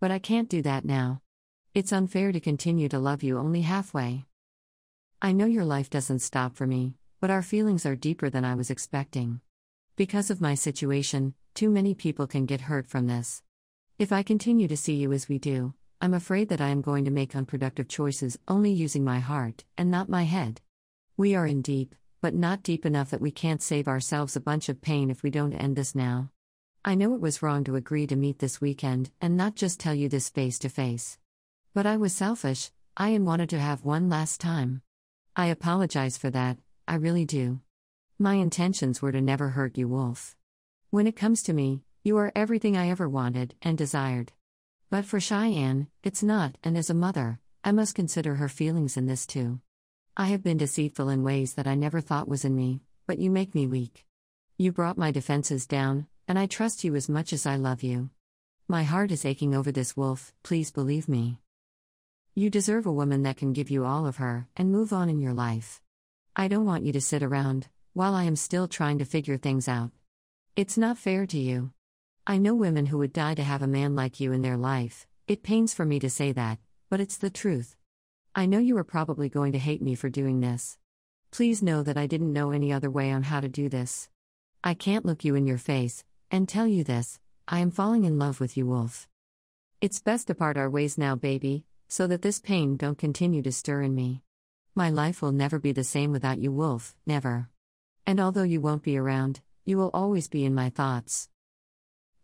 But 0.00 0.10
I 0.10 0.18
can't 0.18 0.48
do 0.48 0.62
that 0.62 0.84
now. 0.84 1.22
It's 1.74 1.92
unfair 1.92 2.32
to 2.32 2.40
continue 2.40 2.88
to 2.88 2.98
love 2.98 3.22
you 3.22 3.38
only 3.38 3.60
halfway. 3.60 4.24
I 5.22 5.30
know 5.30 5.46
your 5.46 5.64
life 5.64 5.88
doesn't 5.88 6.18
stop 6.18 6.56
for 6.56 6.66
me, 6.66 6.94
but 7.20 7.30
our 7.30 7.40
feelings 7.40 7.86
are 7.86 7.94
deeper 7.94 8.28
than 8.28 8.44
I 8.44 8.56
was 8.56 8.68
expecting. 8.68 9.40
Because 9.94 10.28
of 10.28 10.40
my 10.40 10.56
situation, 10.56 11.34
too 11.54 11.70
many 11.70 11.94
people 11.94 12.26
can 12.26 12.46
get 12.46 12.62
hurt 12.62 12.88
from 12.88 13.06
this. 13.06 13.44
If 13.96 14.10
I 14.10 14.24
continue 14.24 14.66
to 14.66 14.76
see 14.76 14.94
you 14.94 15.12
as 15.12 15.28
we 15.28 15.38
do, 15.38 15.74
I'm 16.02 16.14
afraid 16.14 16.48
that 16.48 16.60
I 16.60 16.70
am 16.70 16.82
going 16.82 17.04
to 17.04 17.12
make 17.12 17.36
unproductive 17.36 17.86
choices 17.86 18.36
only 18.48 18.72
using 18.72 19.04
my 19.04 19.20
heart 19.20 19.62
and 19.78 19.88
not 19.88 20.08
my 20.08 20.24
head. 20.24 20.60
We 21.16 21.36
are 21.36 21.46
in 21.46 21.62
deep, 21.62 21.94
but 22.20 22.34
not 22.34 22.64
deep 22.64 22.84
enough 22.84 23.10
that 23.10 23.20
we 23.20 23.30
can't 23.30 23.62
save 23.62 23.86
ourselves 23.86 24.34
a 24.34 24.40
bunch 24.40 24.68
of 24.68 24.82
pain 24.82 25.10
if 25.10 25.22
we 25.22 25.30
don't 25.30 25.52
end 25.52 25.76
this 25.76 25.94
now. 25.94 26.32
I 26.84 26.96
know 26.96 27.14
it 27.14 27.20
was 27.20 27.40
wrong 27.40 27.62
to 27.64 27.76
agree 27.76 28.08
to 28.08 28.16
meet 28.16 28.40
this 28.40 28.60
weekend 28.60 29.12
and 29.20 29.36
not 29.36 29.54
just 29.54 29.78
tell 29.78 29.94
you 29.94 30.08
this 30.08 30.28
face 30.28 30.58
to 30.58 30.68
face. 30.68 31.18
But 31.72 31.86
I 31.86 31.96
was 31.98 32.12
selfish, 32.12 32.72
I 32.96 33.16
wanted 33.18 33.48
to 33.50 33.60
have 33.60 33.84
one 33.84 34.08
last 34.08 34.40
time. 34.40 34.82
I 35.36 35.46
apologize 35.46 36.18
for 36.18 36.30
that, 36.30 36.58
I 36.88 36.96
really 36.96 37.26
do. 37.26 37.60
My 38.18 38.34
intentions 38.34 39.00
were 39.00 39.12
to 39.12 39.20
never 39.20 39.50
hurt 39.50 39.78
you, 39.78 39.86
Wolf. 39.86 40.34
When 40.90 41.06
it 41.06 41.14
comes 41.14 41.44
to 41.44 41.52
me, 41.52 41.84
you 42.02 42.16
are 42.16 42.32
everything 42.34 42.76
I 42.76 42.90
ever 42.90 43.08
wanted 43.08 43.54
and 43.62 43.78
desired. 43.78 44.32
But 44.92 45.06
for 45.06 45.20
Cheyenne, 45.20 45.86
it's 46.02 46.22
not, 46.22 46.58
and 46.62 46.76
as 46.76 46.90
a 46.90 46.94
mother, 46.94 47.40
I 47.64 47.72
must 47.72 47.94
consider 47.94 48.34
her 48.34 48.46
feelings 48.50 48.98
in 48.98 49.06
this 49.06 49.24
too. 49.24 49.62
I 50.18 50.26
have 50.26 50.42
been 50.42 50.58
deceitful 50.58 51.08
in 51.08 51.22
ways 51.22 51.54
that 51.54 51.66
I 51.66 51.74
never 51.74 52.02
thought 52.02 52.28
was 52.28 52.44
in 52.44 52.54
me, 52.54 52.82
but 53.06 53.18
you 53.18 53.30
make 53.30 53.54
me 53.54 53.66
weak. 53.66 54.04
You 54.58 54.70
brought 54.70 54.98
my 54.98 55.10
defenses 55.10 55.66
down, 55.66 56.08
and 56.28 56.38
I 56.38 56.44
trust 56.44 56.84
you 56.84 56.94
as 56.94 57.08
much 57.08 57.32
as 57.32 57.46
I 57.46 57.56
love 57.56 57.82
you. 57.82 58.10
My 58.68 58.82
heart 58.82 59.10
is 59.10 59.24
aching 59.24 59.54
over 59.54 59.72
this 59.72 59.96
wolf, 59.96 60.34
please 60.42 60.70
believe 60.70 61.08
me. 61.08 61.38
You 62.34 62.50
deserve 62.50 62.84
a 62.84 62.92
woman 62.92 63.22
that 63.22 63.38
can 63.38 63.54
give 63.54 63.70
you 63.70 63.86
all 63.86 64.06
of 64.06 64.18
her 64.18 64.46
and 64.58 64.70
move 64.70 64.92
on 64.92 65.08
in 65.08 65.22
your 65.22 65.32
life. 65.32 65.80
I 66.36 66.48
don't 66.48 66.66
want 66.66 66.84
you 66.84 66.92
to 66.92 67.00
sit 67.00 67.22
around 67.22 67.68
while 67.94 68.14
I 68.14 68.24
am 68.24 68.36
still 68.36 68.68
trying 68.68 68.98
to 68.98 69.06
figure 69.06 69.38
things 69.38 69.68
out. 69.68 69.90
It's 70.54 70.76
not 70.76 70.98
fair 70.98 71.24
to 71.28 71.38
you. 71.38 71.70
I 72.24 72.38
know 72.38 72.54
women 72.54 72.86
who 72.86 72.98
would 72.98 73.12
die 73.12 73.34
to 73.34 73.42
have 73.42 73.62
a 73.62 73.66
man 73.66 73.96
like 73.96 74.20
you 74.20 74.30
in 74.30 74.42
their 74.42 74.56
life. 74.56 75.08
It 75.26 75.42
pains 75.42 75.74
for 75.74 75.84
me 75.84 75.98
to 75.98 76.08
say 76.08 76.30
that, 76.30 76.60
but 76.88 77.00
it's 77.00 77.16
the 77.16 77.30
truth. 77.30 77.74
I 78.32 78.46
know 78.46 78.60
you 78.60 78.76
are 78.78 78.84
probably 78.84 79.28
going 79.28 79.50
to 79.52 79.58
hate 79.58 79.82
me 79.82 79.96
for 79.96 80.08
doing 80.08 80.38
this. 80.38 80.78
Please 81.32 81.64
know 81.64 81.82
that 81.82 81.96
I 81.96 82.06
didn't 82.06 82.32
know 82.32 82.52
any 82.52 82.72
other 82.72 82.88
way 82.88 83.10
on 83.10 83.24
how 83.24 83.40
to 83.40 83.48
do 83.48 83.68
this. 83.68 84.08
I 84.62 84.74
can't 84.74 85.04
look 85.04 85.24
you 85.24 85.34
in 85.34 85.48
your 85.48 85.58
face 85.58 86.04
and 86.30 86.48
tell 86.48 86.68
you 86.68 86.84
this 86.84 87.18
I 87.48 87.58
am 87.58 87.72
falling 87.72 88.04
in 88.04 88.20
love 88.20 88.38
with 88.38 88.56
you, 88.56 88.66
Wolf. 88.66 89.08
It's 89.80 90.00
best 90.00 90.28
to 90.28 90.34
part 90.36 90.56
our 90.56 90.70
ways 90.70 90.96
now, 90.96 91.16
baby, 91.16 91.64
so 91.88 92.06
that 92.06 92.22
this 92.22 92.38
pain 92.38 92.76
don't 92.76 92.96
continue 92.96 93.42
to 93.42 93.50
stir 93.50 93.82
in 93.82 93.96
me. 93.96 94.22
My 94.76 94.90
life 94.90 95.22
will 95.22 95.32
never 95.32 95.58
be 95.58 95.72
the 95.72 95.82
same 95.82 96.12
without 96.12 96.38
you, 96.38 96.52
Wolf, 96.52 96.94
never. 97.04 97.48
And 98.06 98.20
although 98.20 98.44
you 98.44 98.60
won't 98.60 98.84
be 98.84 98.96
around, 98.96 99.40
you 99.64 99.76
will 99.76 99.90
always 99.92 100.28
be 100.28 100.44
in 100.44 100.54
my 100.54 100.70
thoughts. 100.70 101.28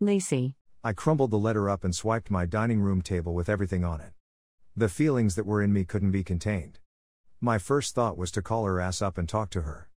Lacey. 0.01 0.55
I 0.81 0.93
crumbled 0.93 1.31
the 1.31 1.37
letter 1.37 1.69
up 1.69 1.83
and 1.83 1.93
swiped 1.93 2.31
my 2.31 2.45
dining 2.45 2.79
room 2.79 3.01
table 3.01 3.33
with 3.33 3.49
everything 3.49 3.83
on 3.83 3.99
it. 3.99 4.13
The 4.73 4.87
feelings 4.87 5.35
that 5.35 5.45
were 5.45 5.61
in 5.61 5.73
me 5.73 5.83
couldn't 5.83 6.11
be 6.11 6.23
contained. 6.23 6.79
My 7.41 7.57
first 7.57 7.95
thought 7.95 8.17
was 8.17 8.31
to 8.31 8.41
call 8.41 8.63
her 8.63 8.79
ass 8.79 9.01
up 9.01 9.17
and 9.17 9.27
talk 9.27 9.49
to 9.49 9.63
her. 9.63 9.89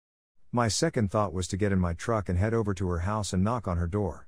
My 0.52 0.70
second 0.70 1.12
thought 1.12 1.34
was 1.34 1.48
to 1.50 1.58
get 1.58 1.72
in 1.72 1.78
my 1.78 1.94
truck 1.94 2.30
and 2.30 2.40
head 2.40 2.52
over 2.52 2.74
to 2.74 2.90
her 2.90 3.02
house 3.02 3.32
and 3.32 3.44
knock 3.44 3.68
on 3.68 3.78
her 3.78 3.86
door. 3.86 4.28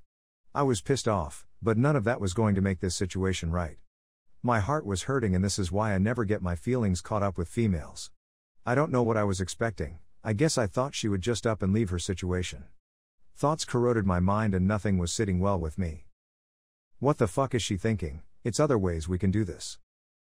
I 0.53 0.61
was 0.61 0.79
pissed 0.79 1.07
off, 1.07 1.47
but 1.59 1.75
none 1.75 1.95
of 1.95 2.03
that 2.03 2.21
was 2.21 2.35
going 2.35 2.53
to 2.53 2.61
make 2.61 2.79
this 2.79 2.95
situation 2.95 3.49
right. 3.49 3.77
My 4.43 4.59
heart 4.59 4.85
was 4.85 5.03
hurting, 5.03 5.33
and 5.33 5.43
this 5.43 5.57
is 5.57 5.71
why 5.71 5.95
I 5.95 5.97
never 5.97 6.23
get 6.23 6.43
my 6.43 6.55
feelings 6.55 7.01
caught 7.01 7.23
up 7.23 7.35
with 7.35 7.47
females. 7.47 8.11
I 8.63 8.75
don't 8.75 8.91
know 8.91 9.01
what 9.01 9.17
I 9.17 9.23
was 9.23 9.41
expecting, 9.41 9.97
I 10.23 10.33
guess 10.33 10.55
I 10.55 10.67
thought 10.67 10.93
she 10.93 11.07
would 11.07 11.21
just 11.21 11.47
up 11.47 11.63
and 11.63 11.73
leave 11.73 11.89
her 11.89 11.97
situation. 11.97 12.65
Thoughts 13.35 13.65
corroded 13.65 14.05
my 14.05 14.19
mind 14.19 14.53
and 14.53 14.67
nothing 14.67 14.97
was 14.97 15.11
sitting 15.11 15.39
well 15.39 15.59
with 15.59 15.77
me. 15.77 16.05
What 16.99 17.17
the 17.17 17.27
fuck 17.27 17.53
is 17.53 17.61
she 17.61 17.77
thinking? 17.77 18.21
It's 18.43 18.59
other 18.59 18.77
ways 18.77 19.07
we 19.07 19.17
can 19.17 19.31
do 19.31 19.43
this. 19.43 19.79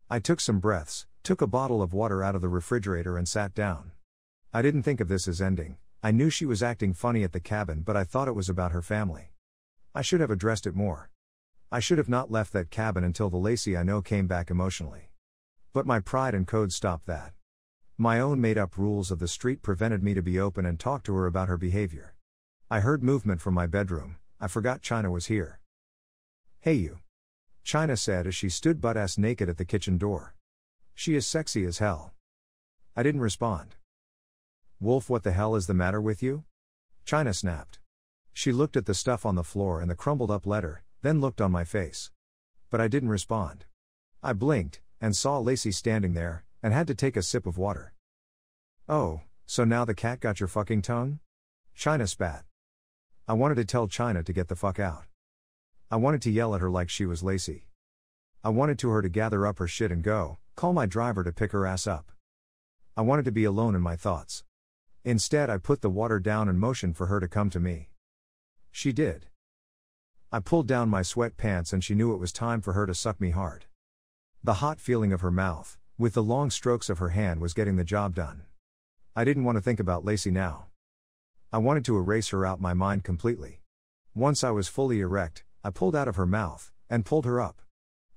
I 0.10 0.20
took 0.20 0.40
some 0.40 0.60
breaths, 0.60 1.06
took 1.22 1.42
a 1.42 1.48
bottle 1.48 1.82
of 1.82 1.94
water 1.94 2.24
out 2.24 2.36
of 2.36 2.42
the 2.42 2.50
refrigerator, 2.50 3.18
and 3.18 3.28
sat 3.28 3.54
down. 3.54 3.92
I 4.54 4.62
didn't 4.62 4.84
think 4.84 5.00
of 5.02 5.08
this 5.08 5.28
as 5.28 5.42
ending. 5.42 5.78
I 6.02 6.12
knew 6.12 6.30
she 6.30 6.46
was 6.46 6.64
acting 6.64 6.94
funny 6.94 7.24
at 7.24 7.32
the 7.32 7.40
cabin, 7.40 7.82
but 7.82 7.96
I 7.96 8.04
thought 8.04 8.28
it 8.28 8.36
was 8.36 8.50
about 8.50 8.72
her 8.72 8.82
family. 8.82 9.34
I 9.94 10.02
should 10.02 10.22
have 10.22 10.32
addressed 10.32 10.66
it 10.66 10.74
more. 10.74 11.12
I 11.72 11.80
should 11.80 11.98
have 11.98 12.10
not 12.10 12.32
left 12.32 12.54
that 12.54 12.72
cabin 12.72 13.04
until 13.04 13.30
the 13.30 13.38
Lacey 13.38 13.78
I 13.78 13.84
know 13.84 14.02
came 14.02 14.26
back 14.26 14.50
emotionally. 14.50 15.12
But 15.74 15.86
my 15.86 16.00
pride 16.00 16.34
and 16.34 16.48
code 16.48 16.74
stopped 16.74 17.06
that. 17.06 17.34
My 17.98 18.20
own 18.20 18.42
made 18.42 18.58
up 18.58 18.78
rules 18.78 19.12
of 19.12 19.20
the 19.20 19.28
street 19.28 19.62
prevented 19.62 20.02
me 20.02 20.14
to 20.16 20.22
be 20.22 20.40
open 20.40 20.66
and 20.66 20.80
talk 20.80 21.04
to 21.04 21.14
her 21.14 21.28
about 21.28 21.50
her 21.50 21.58
behavior. 21.58 22.16
I 22.74 22.80
heard 22.80 23.04
movement 23.04 23.42
from 23.42 23.54
my 23.54 23.68
bedroom, 23.68 24.16
I 24.40 24.48
forgot 24.48 24.82
China 24.82 25.12
was 25.12 25.26
here. 25.26 25.60
Hey 26.62 26.76
you. 26.76 27.00
China 27.66 27.98
said 27.98 28.26
as 28.26 28.34
she 28.34 28.48
stood 28.48 28.80
butt 28.80 28.96
ass 28.96 29.18
naked 29.18 29.50
at 29.50 29.58
the 29.58 29.66
kitchen 29.66 29.98
door. 29.98 30.36
She 30.96 31.16
is 31.16 31.28
sexy 31.28 31.66
as 31.66 31.80
hell. 31.80 32.14
I 32.96 33.04
didn't 33.04 33.20
respond. 33.20 33.76
Wolf, 34.80 35.10
what 35.10 35.24
the 35.24 35.34
hell 35.34 35.58
is 35.58 35.68
the 35.68 35.74
matter 35.74 36.00
with 36.00 36.24
you? 36.24 36.46
China 37.04 37.34
snapped. 37.34 37.80
She 38.32 38.54
looked 38.54 38.78
at 38.78 38.86
the 38.86 38.94
stuff 38.94 39.26
on 39.26 39.36
the 39.36 39.44
floor 39.44 39.82
and 39.82 39.92
the 39.92 39.94
crumbled 39.94 40.32
up 40.32 40.48
letter, 40.48 40.82
then 41.02 41.20
looked 41.20 41.42
on 41.42 41.52
my 41.52 41.66
face. 41.66 42.10
But 42.70 42.80
I 42.80 42.88
didn't 42.88 43.10
respond. 43.10 43.66
I 44.24 44.32
blinked, 44.32 44.80
and 45.02 45.14
saw 45.14 45.40
Lacey 45.40 45.74
standing 45.74 46.14
there, 46.14 46.46
and 46.64 46.74
had 46.74 46.88
to 46.88 46.96
take 46.96 47.18
a 47.18 47.22
sip 47.22 47.46
of 47.46 47.58
water. 47.58 47.92
Oh, 48.88 49.24
so 49.46 49.66
now 49.66 49.84
the 49.84 49.94
cat 49.94 50.22
got 50.22 50.40
your 50.40 50.48
fucking 50.48 50.84
tongue? 50.84 51.20
China 51.76 52.08
spat. 52.08 52.46
I 53.28 53.34
wanted 53.34 53.56
to 53.56 53.66
tell 53.66 53.88
China 53.88 54.24
to 54.24 54.34
get 54.34 54.48
the 54.48 54.56
fuck 54.56 54.80
out. 54.80 55.06
I 55.90 55.96
wanted 55.96 56.22
to 56.24 56.32
yell 56.32 56.56
at 56.56 56.62
her 56.62 56.70
like 56.70 56.90
she 56.90 57.06
was 57.06 57.24
Lacey. 57.24 57.66
I 58.44 58.50
wanted 58.50 58.80
to 58.80 58.90
her 58.90 59.02
to 59.02 59.10
gather 59.10 59.46
up 59.46 59.60
her 59.60 59.68
shit 59.68 59.92
and 59.92 60.04
go, 60.04 60.40
call 60.56 60.74
my 60.74 60.86
driver 60.86 61.24
to 61.24 61.32
pick 61.32 61.52
her 61.52 61.66
ass 61.66 61.86
up. 61.86 62.12
I 62.98 63.02
wanted 63.02 63.26
to 63.26 63.32
be 63.32 63.44
alone 63.44 63.76
in 63.76 63.82
my 63.82 63.96
thoughts. 63.96 64.44
Instead, 65.04 65.50
I 65.50 65.58
put 65.58 65.82
the 65.82 65.90
water 65.90 66.20
down 66.20 66.50
and 66.50 66.60
motioned 66.60 66.98
for 66.98 67.06
her 67.08 67.20
to 67.20 67.28
come 67.28 67.50
to 67.52 67.60
me. 67.60 67.90
She 68.72 68.92
did. 68.92 69.28
I 70.32 70.40
pulled 70.40 70.68
down 70.68 70.90
my 70.90 71.02
sweatpants 71.02 71.74
and 71.74 71.84
she 71.84 71.94
knew 71.94 72.14
it 72.14 72.20
was 72.20 72.32
time 72.32 72.62
for 72.62 72.74
her 72.74 72.86
to 72.86 72.96
suck 72.96 73.22
me 73.22 73.30
hard. 73.32 73.66
The 74.44 74.56
hot 74.56 74.80
feeling 74.80 75.14
of 75.14 75.22
her 75.22 75.32
mouth, 75.32 75.78
with 75.98 76.14
the 76.14 76.24
long 76.24 76.50
strokes 76.50 76.90
of 76.90 76.98
her 77.00 77.10
hand, 77.10 77.42
was 77.42 77.54
getting 77.54 77.76
the 77.76 77.84
job 77.84 78.16
done. 78.16 78.44
I 79.16 79.24
didn't 79.24 79.44
want 79.44 79.58
to 79.58 79.62
think 79.62 79.80
about 79.80 80.06
Lacey 80.06 80.32
now. 80.32 80.71
I 81.54 81.58
wanted 81.58 81.84
to 81.86 81.98
erase 81.98 82.30
her 82.30 82.46
out 82.46 82.62
my 82.62 82.74
mind 82.74 83.04
completely. 83.04 83.60
Once 84.16 84.42
I 84.42 84.52
was 84.52 84.70
fully 84.70 85.02
erect, 85.02 85.44
I 85.66 85.70
pulled 85.70 85.98
out 85.98 86.08
of 86.08 86.16
her 86.16 86.26
mouth, 86.26 86.72
and 86.90 87.04
pulled 87.04 87.26
her 87.26 87.42
up. 87.42 87.62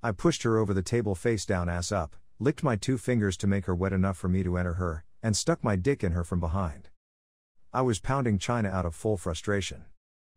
I 0.04 0.12
pushed 0.12 0.44
her 0.44 0.56
over 0.56 0.72
the 0.72 0.82
table 0.82 1.16
face 1.16 1.44
down, 1.44 1.68
ass 1.68 1.90
up, 1.90 2.14
licked 2.38 2.62
my 2.62 2.76
two 2.76 2.96
fingers 2.96 3.36
to 3.38 3.48
make 3.48 3.66
her 3.66 3.74
wet 3.74 3.92
enough 3.92 4.16
for 4.16 4.28
me 4.28 4.44
to 4.44 4.56
enter 4.56 4.74
her, 4.74 5.04
and 5.20 5.36
stuck 5.36 5.64
my 5.64 5.74
dick 5.74 6.04
in 6.04 6.12
her 6.12 6.22
from 6.22 6.38
behind. 6.38 6.90
I 7.72 7.82
was 7.82 7.98
pounding 7.98 8.38
China 8.38 8.68
out 8.68 8.86
of 8.86 8.94
full 8.94 9.16
frustration. 9.16 9.86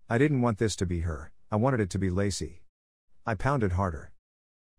I 0.09 0.17
didn't 0.17 0.41
want 0.41 0.57
this 0.57 0.75
to 0.77 0.87
be 0.87 1.01
her, 1.01 1.31
I 1.51 1.55
wanted 1.55 1.81
it 1.81 1.91
to 1.91 1.99
be 1.99 2.09
Lacey. 2.09 2.63
I 3.27 3.35
pounded 3.35 3.73
harder. 3.73 4.11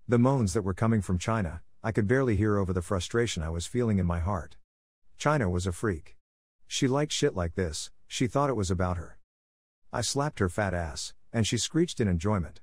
The 0.08 0.18
moans 0.18 0.54
that 0.54 0.62
were 0.62 0.74
coming 0.74 1.02
from 1.02 1.18
China, 1.18 1.62
I 1.84 1.92
could 1.92 2.08
barely 2.08 2.34
hear 2.34 2.58
over 2.58 2.72
the 2.72 2.82
frustration 2.82 3.44
I 3.44 3.50
was 3.50 3.66
feeling 3.66 4.00
in 4.00 4.06
my 4.06 4.18
heart. 4.18 4.56
China 5.18 5.48
was 5.48 5.68
a 5.68 5.72
freak. 5.72 6.16
She 6.66 6.88
liked 6.88 7.12
shit 7.12 7.36
like 7.36 7.54
this, 7.54 7.90
she 8.08 8.26
thought 8.26 8.50
it 8.50 8.56
was 8.56 8.70
about 8.70 8.96
her. 8.96 9.18
I 9.92 10.00
slapped 10.00 10.40
her 10.40 10.48
fat 10.48 10.74
ass, 10.74 11.12
and 11.32 11.46
she 11.46 11.58
screeched 11.58 12.00
in 12.00 12.08
enjoyment. 12.08 12.60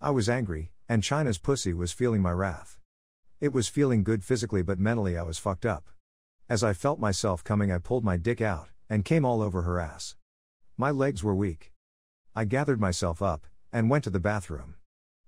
I 0.00 0.10
was 0.10 0.28
angry, 0.28 0.70
and 0.88 1.02
China's 1.02 1.38
pussy 1.38 1.72
was 1.72 1.90
feeling 1.90 2.22
my 2.22 2.30
wrath. 2.30 2.78
It 3.40 3.52
was 3.52 3.66
feeling 3.66 4.04
good 4.04 4.22
physically, 4.22 4.62
but 4.62 4.78
mentally 4.78 5.16
I 5.18 5.22
was 5.22 5.38
fucked 5.38 5.66
up. 5.66 5.88
As 6.48 6.62
I 6.62 6.74
felt 6.74 7.00
myself 7.00 7.42
coming, 7.42 7.72
I 7.72 7.78
pulled 7.78 8.04
my 8.04 8.16
dick 8.16 8.40
out, 8.40 8.68
and 8.88 9.04
came 9.04 9.24
all 9.24 9.42
over 9.42 9.62
her 9.62 9.80
ass. 9.80 10.14
My 10.76 10.90
legs 10.90 11.24
were 11.24 11.34
weak. 11.34 11.72
I 12.36 12.44
gathered 12.44 12.80
myself 12.80 13.22
up, 13.22 13.46
and 13.72 13.90
went 13.90 14.04
to 14.04 14.10
the 14.10 14.20
bathroom. 14.20 14.74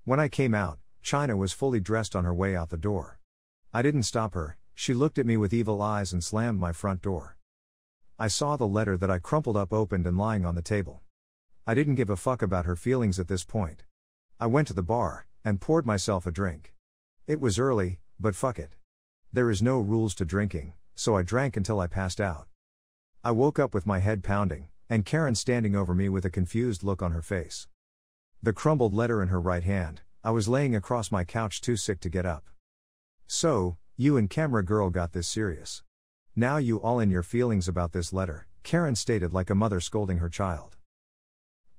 When 0.05 0.21
I 0.21 0.29
came 0.29 0.55
out, 0.55 0.79
China 1.03 1.37
was 1.37 1.53
fully 1.53 1.81
dressed 1.81 2.15
on 2.15 2.25
her 2.25 2.35
way 2.35 2.55
out 2.55 2.71
the 2.71 2.77
door. 2.77 3.19
I 3.73 3.83
didn't 3.83 4.05
stop 4.05 4.35
her, 4.35 4.57
she 4.75 4.93
looked 4.93 5.19
at 5.19 5.27
me 5.27 5.37
with 5.37 5.55
evil 5.55 5.81
eyes 5.81 6.13
and 6.13 6.23
slammed 6.23 6.61
my 6.61 6.73
front 6.73 7.01
door. 7.03 7.37
I 8.17 8.29
saw 8.29 8.57
the 8.57 8.67
letter 8.67 8.97
that 8.97 9.11
I 9.11 9.19
crumpled 9.19 9.57
up 9.57 9.73
opened 9.73 10.07
and 10.07 10.17
lying 10.17 10.45
on 10.45 10.55
the 10.55 10.63
table. 10.63 11.03
I 11.67 11.75
didn't 11.75 11.97
give 11.97 12.11
a 12.11 12.17
fuck 12.17 12.43
about 12.43 12.65
her 12.65 12.77
feelings 12.77 13.19
at 13.19 13.27
this 13.27 13.43
point. 13.43 13.83
I 14.39 14.47
went 14.47 14.69
to 14.69 14.75
the 14.75 14.83
bar, 14.83 15.27
and 15.45 15.61
poured 15.61 15.85
myself 15.85 16.27
a 16.27 16.31
drink. 16.31 16.75
It 17.27 17.41
was 17.41 17.59
early, 17.59 17.99
but 18.21 18.37
fuck 18.37 18.59
it. 18.59 18.77
There 19.33 19.51
is 19.51 19.63
no 19.63 19.81
rules 19.81 20.15
to 20.17 20.25
drinking, 20.25 20.75
so 20.95 21.17
I 21.17 21.23
drank 21.23 21.57
until 21.57 21.81
I 21.81 21.87
passed 21.87 22.21
out. 22.21 22.47
I 23.25 23.33
woke 23.33 23.59
up 23.59 23.75
with 23.75 23.87
my 23.87 23.99
head 23.99 24.23
pounding, 24.23 24.69
and 24.89 25.05
Karen 25.05 25.35
standing 25.35 25.75
over 25.75 25.95
me 25.95 26.09
with 26.09 26.25
a 26.25 26.31
confused 26.31 26.85
look 26.85 27.03
on 27.03 27.13
her 27.13 27.23
face. 27.23 27.67
The 28.43 28.53
crumbled 28.53 28.95
letter 28.95 29.23
in 29.23 29.29
her 29.29 29.41
right 29.41 29.65
hand, 29.65 30.03
I 30.23 30.31
was 30.31 30.49
laying 30.49 30.77
across 30.77 31.11
my 31.11 31.25
couch 31.25 31.61
too 31.61 31.77
sick 31.77 31.99
to 32.01 32.09
get 32.09 32.25
up. 32.25 32.45
So, 33.27 33.77
you 33.97 34.17
and 34.17 34.31
camera 34.31 34.65
girl 34.65 34.91
got 34.91 35.13
this 35.13 35.27
serious. 35.27 35.83
Now 36.37 36.57
you 36.57 36.79
all 36.79 36.99
in 36.99 37.11
your 37.11 37.23
feelings 37.23 37.69
about 37.69 37.93
this 37.93 38.13
letter, 38.13 38.49
Karen 38.65 38.97
stated 38.97 39.33
like 39.33 39.51
a 39.51 39.55
mother 39.55 39.79
scolding 39.79 40.19
her 40.19 40.29
child. 40.29 40.77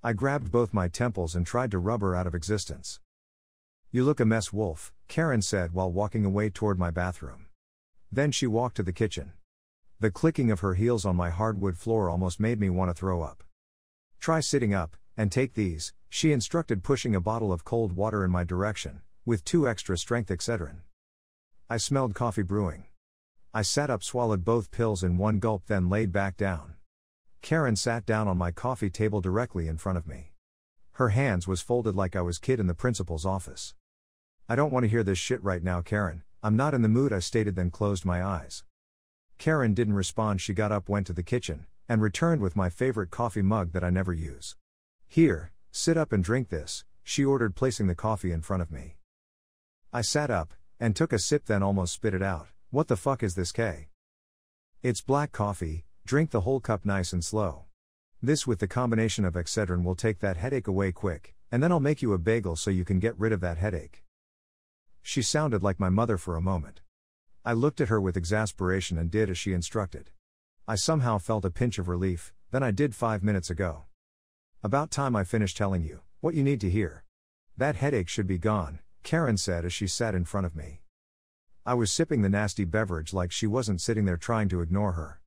I 0.01 0.13
grabbed 0.13 0.49
both 0.49 0.73
my 0.73 0.87
temples 0.87 1.35
and 1.35 1.45
tried 1.45 1.71
to 1.71 1.77
rub 1.77 1.99
her 1.99 2.15
out 2.15 2.25
of 2.25 2.33
existence. 2.33 3.01
You 3.91 4.05
look 4.05 4.21
a 4.21 4.25
mess, 4.25 4.53
Wolf, 4.53 4.93
Karen 5.09 5.41
said 5.41 5.73
while 5.73 5.91
walking 5.91 6.23
away 6.23 6.49
toward 6.49 6.79
my 6.79 6.89
bathroom. 6.89 7.47
Then 8.09 8.31
she 8.31 8.47
walked 8.47 8.77
to 8.77 8.83
the 8.83 8.93
kitchen. 8.93 9.33
The 9.99 10.09
clicking 10.09 10.51
of 10.51 10.61
her 10.61 10.75
heels 10.75 11.05
on 11.05 11.17
my 11.17 11.31
hardwood 11.31 11.77
floor 11.77 12.09
almost 12.09 12.39
made 12.39 12.61
me 12.61 12.69
want 12.69 12.89
to 12.89 12.93
throw 12.93 13.23
up. 13.23 13.43
Try 14.21 14.39
sitting 14.39 14.73
up, 14.73 14.95
and 15.17 15.33
take 15.33 15.55
these, 15.55 15.91
she 16.07 16.31
instructed, 16.31 16.81
pushing 16.81 17.13
a 17.13 17.19
bottle 17.19 17.51
of 17.51 17.65
cold 17.65 17.91
water 17.91 18.23
in 18.23 18.31
my 18.31 18.45
direction, 18.45 19.01
with 19.25 19.43
two 19.43 19.67
extra 19.67 19.97
strength 19.97 20.31
Excedrin. 20.31 20.77
I 21.69 21.75
smelled 21.75 22.15
coffee 22.15 22.41
brewing. 22.41 22.85
I 23.57 23.61
sat 23.61 23.89
up, 23.89 24.03
swallowed 24.03 24.43
both 24.43 24.69
pills 24.69 25.01
in 25.01 25.17
one 25.17 25.39
gulp, 25.39 25.67
then 25.67 25.87
laid 25.87 26.11
back 26.11 26.35
down. 26.35 26.73
Karen 27.41 27.77
sat 27.77 28.05
down 28.05 28.27
on 28.27 28.37
my 28.37 28.51
coffee 28.51 28.89
table 28.89 29.21
directly 29.21 29.69
in 29.69 29.77
front 29.77 29.97
of 29.97 30.05
me. 30.05 30.33
Her 30.95 31.09
hands 31.09 31.47
was 31.47 31.61
folded 31.61 31.95
like 31.95 32.17
I 32.17 32.21
was 32.21 32.37
kid 32.37 32.59
in 32.59 32.67
the 32.67 32.73
principal's 32.73 33.25
office. 33.25 33.73
I 34.49 34.57
don't 34.57 34.73
want 34.73 34.83
to 34.83 34.89
hear 34.89 35.05
this 35.05 35.19
shit 35.19 35.41
right 35.41 35.63
now, 35.63 35.81
Karen. 35.81 36.23
I'm 36.43 36.57
not 36.57 36.73
in 36.73 36.81
the 36.81 36.89
mood, 36.89 37.13
I 37.13 37.19
stated, 37.19 37.55
then 37.55 37.71
closed 37.71 38.03
my 38.03 38.21
eyes. 38.21 38.65
Karen 39.37 39.73
didn't 39.73 39.93
respond. 39.93 40.41
She 40.41 40.53
got 40.53 40.73
up, 40.73 40.89
went 40.89 41.07
to 41.07 41.13
the 41.13 41.23
kitchen, 41.23 41.65
and 41.87 42.01
returned 42.01 42.41
with 42.41 42.57
my 42.57 42.69
favorite 42.69 43.09
coffee 43.09 43.41
mug 43.41 43.71
that 43.71 43.85
I 43.85 43.89
never 43.89 44.11
use. 44.11 44.57
Here, 45.07 45.53
sit 45.71 45.95
up 45.95 46.11
and 46.11 46.21
drink 46.21 46.49
this, 46.49 46.83
she 47.03 47.23
ordered, 47.23 47.55
placing 47.55 47.87
the 47.87 47.95
coffee 47.95 48.33
in 48.33 48.41
front 48.41 48.63
of 48.63 48.69
me. 48.69 48.97
I 49.93 50.01
sat 50.01 50.29
up, 50.29 50.53
and 50.77 50.93
took 50.93 51.13
a 51.13 51.19
sip, 51.19 51.45
then 51.45 51.63
almost 51.63 51.93
spit 51.93 52.13
it 52.13 52.21
out. 52.21 52.49
What 52.75 52.89
the 52.89 52.97
fuck 52.97 53.23
is 53.23 53.35
this 53.35 53.53
K? 53.53 53.87
It's 54.83 54.99
black 54.99 55.31
coffee, 55.31 55.85
drink 56.05 56.31
the 56.31 56.41
whole 56.41 56.59
cup 56.59 56.83
nice 56.83 57.13
and 57.13 57.23
slow. 57.23 57.63
This 58.21 58.45
with 58.45 58.59
the 58.59 58.67
combination 58.67 59.23
of 59.23 59.35
Excedrin 59.35 59.85
will 59.85 59.95
take 59.95 60.19
that 60.19 60.35
headache 60.35 60.67
away 60.67 60.91
quick, 60.91 61.35
and 61.49 61.63
then 61.63 61.71
I'll 61.71 61.79
make 61.79 62.01
you 62.01 62.11
a 62.11 62.17
bagel 62.17 62.57
so 62.57 62.69
you 62.69 62.83
can 62.83 62.99
get 62.99 63.17
rid 63.17 63.31
of 63.31 63.39
that 63.39 63.57
headache. 63.57 64.03
She 65.01 65.21
sounded 65.21 65.63
like 65.63 65.79
my 65.79 65.87
mother 65.87 66.17
for 66.17 66.35
a 66.35 66.41
moment. 66.41 66.81
I 67.45 67.53
looked 67.53 67.79
at 67.79 67.87
her 67.87 68.01
with 68.01 68.17
exasperation 68.17 68.97
and 68.97 69.09
did 69.09 69.29
as 69.29 69.37
she 69.37 69.53
instructed. 69.53 70.09
I 70.67 70.75
somehow 70.75 71.17
felt 71.17 71.45
a 71.45 71.51
pinch 71.51 71.79
of 71.79 71.87
relief, 71.87 72.33
than 72.51 72.61
I 72.61 72.71
did 72.71 72.93
five 72.93 73.23
minutes 73.23 73.49
ago. 73.49 73.85
About 74.61 74.91
time 74.91 75.15
I 75.15 75.23
finished 75.23 75.55
telling 75.55 75.85
you 75.85 76.01
what 76.19 76.35
you 76.35 76.43
need 76.43 76.59
to 76.59 76.69
hear. 76.69 77.05
That 77.55 77.77
headache 77.77 78.09
should 78.09 78.27
be 78.27 78.37
gone, 78.37 78.79
Karen 79.01 79.37
said 79.37 79.63
as 79.63 79.71
she 79.71 79.87
sat 79.87 80.13
in 80.13 80.25
front 80.25 80.45
of 80.45 80.57
me. 80.57 80.81
I 81.67 81.73
was 81.73 81.91
sipping 81.91 82.21
the 82.21 82.29
nasty 82.29 82.63
beverage 82.63 83.11
like 83.11 83.31
she 83.31 83.47
wasn't 83.47 83.81
sitting 83.81 84.05
there 84.05 84.17
trying 84.17 84.49
to 84.49 84.61
ignore 84.61 84.91
her. 84.91 85.19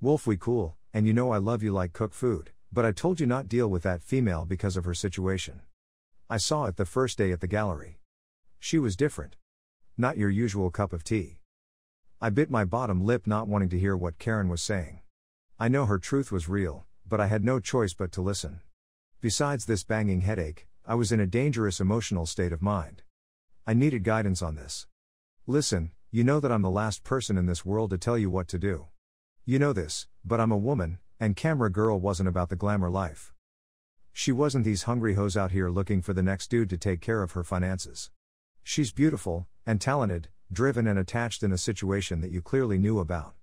Wolf, 0.00 0.26
we 0.26 0.38
cool, 0.38 0.76
and 0.94 1.06
you 1.06 1.12
know 1.12 1.30
I 1.30 1.36
love 1.36 1.62
you 1.62 1.72
like 1.72 1.92
cook 1.92 2.14
food, 2.14 2.52
but 2.72 2.86
I 2.86 2.92
told 2.92 3.20
you 3.20 3.26
not 3.26 3.50
deal 3.50 3.68
with 3.68 3.82
that 3.82 4.02
female 4.02 4.46
because 4.46 4.78
of 4.78 4.86
her 4.86 4.94
situation. 4.94 5.60
I 6.30 6.38
saw 6.38 6.64
it 6.64 6.76
the 6.76 6.86
first 6.86 7.18
day 7.18 7.32
at 7.32 7.42
the 7.42 7.46
gallery. 7.46 7.98
She 8.60 8.78
was 8.78 8.96
different. 8.96 9.36
Not 9.98 10.16
your 10.16 10.30
usual 10.30 10.70
cup 10.70 10.94
of 10.94 11.04
tea. 11.04 11.40
I 12.18 12.30
bit 12.30 12.50
my 12.50 12.64
bottom 12.64 13.04
lip, 13.04 13.26
not 13.26 13.46
wanting 13.46 13.68
to 13.68 13.78
hear 13.78 13.94
what 13.94 14.18
Karen 14.18 14.48
was 14.48 14.62
saying. 14.62 15.00
I 15.60 15.68
know 15.68 15.84
her 15.84 15.98
truth 15.98 16.32
was 16.32 16.48
real, 16.48 16.86
but 17.06 17.20
I 17.20 17.26
had 17.26 17.44
no 17.44 17.60
choice 17.60 17.92
but 17.92 18.10
to 18.12 18.22
listen. 18.22 18.62
Besides 19.20 19.66
this 19.66 19.84
banging 19.84 20.22
headache, 20.22 20.66
I 20.86 20.94
was 20.94 21.12
in 21.12 21.20
a 21.20 21.26
dangerous 21.26 21.78
emotional 21.78 22.24
state 22.24 22.54
of 22.54 22.62
mind. 22.62 23.02
I 23.66 23.74
needed 23.74 24.02
guidance 24.02 24.40
on 24.40 24.54
this. 24.54 24.86
Listen, 25.48 25.90
you 26.12 26.22
know 26.22 26.38
that 26.38 26.52
I'm 26.52 26.62
the 26.62 26.70
last 26.70 27.02
person 27.02 27.36
in 27.36 27.46
this 27.46 27.64
world 27.64 27.90
to 27.90 27.98
tell 27.98 28.16
you 28.16 28.30
what 28.30 28.46
to 28.46 28.60
do. 28.60 28.86
You 29.44 29.58
know 29.58 29.72
this, 29.72 30.06
but 30.24 30.38
I'm 30.38 30.52
a 30.52 30.56
woman, 30.56 30.98
and 31.18 31.34
Camera 31.34 31.68
Girl 31.68 31.98
wasn't 31.98 32.28
about 32.28 32.48
the 32.48 32.54
glamour 32.54 32.88
life. 32.88 33.34
She 34.12 34.30
wasn't 34.30 34.64
these 34.64 34.84
hungry 34.84 35.14
hoes 35.14 35.36
out 35.36 35.50
here 35.50 35.68
looking 35.68 36.00
for 36.00 36.12
the 36.12 36.22
next 36.22 36.48
dude 36.48 36.70
to 36.70 36.78
take 36.78 37.00
care 37.00 37.24
of 37.24 37.32
her 37.32 37.42
finances. 37.42 38.12
She's 38.62 38.92
beautiful, 38.92 39.48
and 39.66 39.80
talented, 39.80 40.28
driven 40.52 40.86
and 40.86 40.96
attached 40.96 41.42
in 41.42 41.50
a 41.50 41.58
situation 41.58 42.20
that 42.20 42.30
you 42.30 42.40
clearly 42.40 42.78
knew 42.78 43.00
about. 43.00 43.34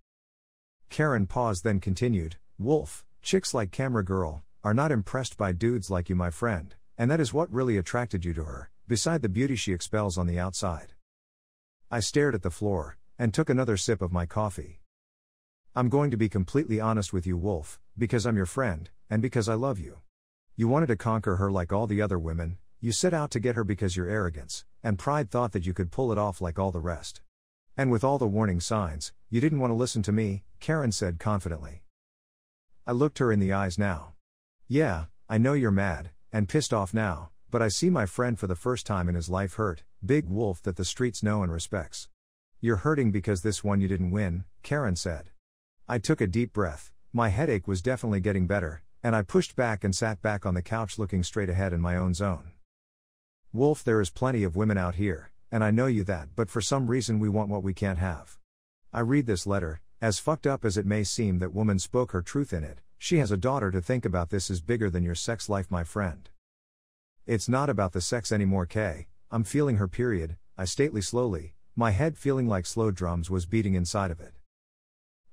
Karen 0.90 1.28
paused 1.28 1.66
then 1.66 1.82
continued, 1.82 2.38
Wolf, 2.58 3.04
chicks 3.22 3.54
like 3.54 3.72
Camera 3.72 4.06
Girl, 4.06 4.46
are 4.64 4.74
not 4.74 4.94
impressed 4.94 5.36
by 5.36 5.52
dudes 5.52 5.90
like 5.90 6.08
you, 6.08 6.16
my 6.16 6.30
friend, 6.30 6.76
and 6.98 7.12
that 7.12 7.20
is 7.20 7.34
what 7.34 7.52
really 7.52 7.76
attracted 7.76 8.24
you 8.24 8.34
to 8.36 8.46
her, 8.46 8.72
beside 8.88 9.22
the 9.22 9.28
beauty 9.28 9.58
she 9.58 9.74
expels 9.74 10.18
on 10.18 10.28
the 10.28 10.40
outside. 10.40 10.94
I 11.92 12.02
stared 12.02 12.36
at 12.36 12.44
the 12.44 12.52
floor, 12.52 12.98
and 13.18 13.34
took 13.34 13.50
another 13.50 13.76
sip 13.76 14.00
of 14.00 14.12
my 14.12 14.28
coffee. 14.28 14.80
I'm 15.76 15.90
going 15.90 16.12
to 16.12 16.18
be 16.18 16.30
completely 16.30 16.80
honest 16.80 17.14
with 17.14 17.26
you, 17.26 17.36
Wolf, 17.36 17.80
because 17.98 18.28
I'm 18.28 18.38
your 18.38 18.46
friend, 18.46 18.92
and 19.10 19.24
because 19.24 19.50
I 19.50 19.56
love 19.56 19.80
you. 19.80 19.98
You 20.56 20.68
wanted 20.68 20.88
to 20.88 20.96
conquer 20.96 21.38
her 21.38 21.52
like 21.52 21.74
all 21.74 21.88
the 21.88 22.00
other 22.00 22.20
women, 22.20 22.60
you 22.80 22.92
set 22.92 23.12
out 23.12 23.32
to 23.32 23.40
get 23.40 23.56
her 23.56 23.64
because 23.64 23.98
your 23.98 24.08
arrogance 24.08 24.66
and 24.84 25.00
pride 25.00 25.32
thought 25.32 25.52
that 25.54 25.66
you 25.66 25.74
could 25.74 25.92
pull 25.92 26.12
it 26.12 26.18
off 26.20 26.42
like 26.42 26.60
all 26.60 26.72
the 26.72 26.80
rest. 26.80 27.22
And 27.76 27.90
with 27.90 28.04
all 28.04 28.20
the 28.20 28.28
warning 28.28 28.60
signs, 28.60 29.12
you 29.32 29.42
didn't 29.42 29.60
want 29.60 29.72
to 29.72 29.76
listen 29.76 30.04
to 30.04 30.12
me, 30.12 30.44
Karen 30.60 30.92
said 30.92 31.20
confidently. 31.20 31.82
I 32.86 32.92
looked 32.92 33.18
her 33.18 33.32
in 33.32 33.40
the 33.40 33.54
eyes 33.54 33.80
now. 33.80 34.14
Yeah, 34.68 35.06
I 35.28 35.40
know 35.40 35.54
you're 35.54 35.72
mad, 35.72 36.12
and 36.32 36.48
pissed 36.48 36.72
off 36.72 36.94
now, 36.94 37.32
but 37.50 37.64
I 37.64 37.68
see 37.68 37.90
my 37.90 38.06
friend 38.06 38.38
for 38.38 38.46
the 38.46 38.56
first 38.56 38.86
time 38.86 39.10
in 39.10 39.16
his 39.16 39.30
life 39.30 39.56
hurt, 39.56 39.84
big 40.06 40.30
wolf 40.30 40.62
that 40.64 40.78
the 40.78 40.86
streets 40.86 41.22
know 41.22 41.44
and 41.44 41.52
respects. 41.52 42.08
You're 42.62 42.78
hurting 42.78 43.12
because 43.12 43.42
this 43.42 43.64
one 43.64 43.82
you 43.82 43.88
didn't 43.88 44.12
win, 44.12 44.46
Karen 44.64 44.96
said. 44.96 45.30
I 45.88 45.98
took 45.98 46.22
a 46.22 46.28
deep 46.28 46.54
breath, 46.54 46.92
my 47.12 47.30
headache 47.30 47.68
was 47.68 47.82
definitely 47.82 48.22
getting 48.22 48.48
better, 48.48 48.82
and 49.04 49.16
I 49.16 49.24
pushed 49.24 49.56
back 49.56 49.84
and 49.84 49.94
sat 49.94 50.22
back 50.22 50.46
on 50.46 50.54
the 50.54 50.62
couch 50.62 50.98
looking 50.98 51.24
straight 51.24 51.50
ahead 51.50 51.74
in 51.74 51.82
my 51.82 51.98
own 51.98 52.14
zone. 52.14 52.52
Wolf, 53.52 53.84
there 53.84 54.00
is 54.00 54.10
plenty 54.10 54.44
of 54.44 54.56
women 54.56 54.78
out 54.78 54.96
here, 54.96 55.32
and 55.52 55.64
I 55.64 55.72
know 55.72 55.88
you 55.88 56.06
that, 56.06 56.30
but 56.36 56.50
for 56.50 56.62
some 56.62 56.88
reason 56.88 57.20
we 57.20 57.28
want 57.28 57.50
what 57.50 57.64
we 57.64 57.74
can't 57.74 58.00
have. 58.00 58.38
I 58.94 59.02
read 59.02 59.26
this 59.26 59.46
letter, 59.46 59.82
as 60.02 60.20
fucked 60.20 60.48
up 60.48 60.64
as 60.64 60.78
it 60.78 60.86
may 60.86 61.04
seem 61.04 61.40
that 61.40 61.54
woman 61.54 61.78
spoke 61.78 62.14
her 62.14 62.22
truth 62.22 62.54
in 62.54 62.64
it, 62.64 62.80
she 62.98 63.18
has 63.18 63.32
a 63.32 63.38
daughter 63.38 63.70
to 63.70 63.82
think 63.82 64.06
about 64.06 64.30
this 64.30 64.50
is 64.50 64.62
bigger 64.62 64.90
than 64.90 65.04
your 65.04 65.16
sex 65.16 65.50
life, 65.50 65.70
my 65.70 65.84
friend. 65.84 66.30
It's 67.28 67.50
not 67.50 67.70
about 67.70 67.92
the 67.92 68.00
sex 68.00 68.32
anymore, 68.32 68.66
Kay. 68.66 69.09
I'm 69.32 69.44
feeling 69.44 69.76
her 69.78 69.88
period, 69.88 70.38
I 70.58 70.66
stately 70.66 71.02
slowly, 71.02 71.54
my 71.76 71.92
head 71.92 72.18
feeling 72.18 72.48
like 72.48 72.66
slow 72.66 72.90
drums 72.90 73.30
was 73.30 73.46
beating 73.46 73.76
inside 73.76 74.10
of 74.10 74.20
it. 74.20 74.34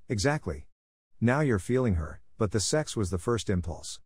Exactly. 0.06 0.66
Now 1.18 1.40
you're 1.40 1.58
feeling 1.58 1.94
her, 1.94 2.20
but 2.36 2.52
the 2.52 2.60
sex 2.60 2.94
was 2.94 3.08
the 3.08 3.16
first 3.16 3.48
impulse. 3.48 3.98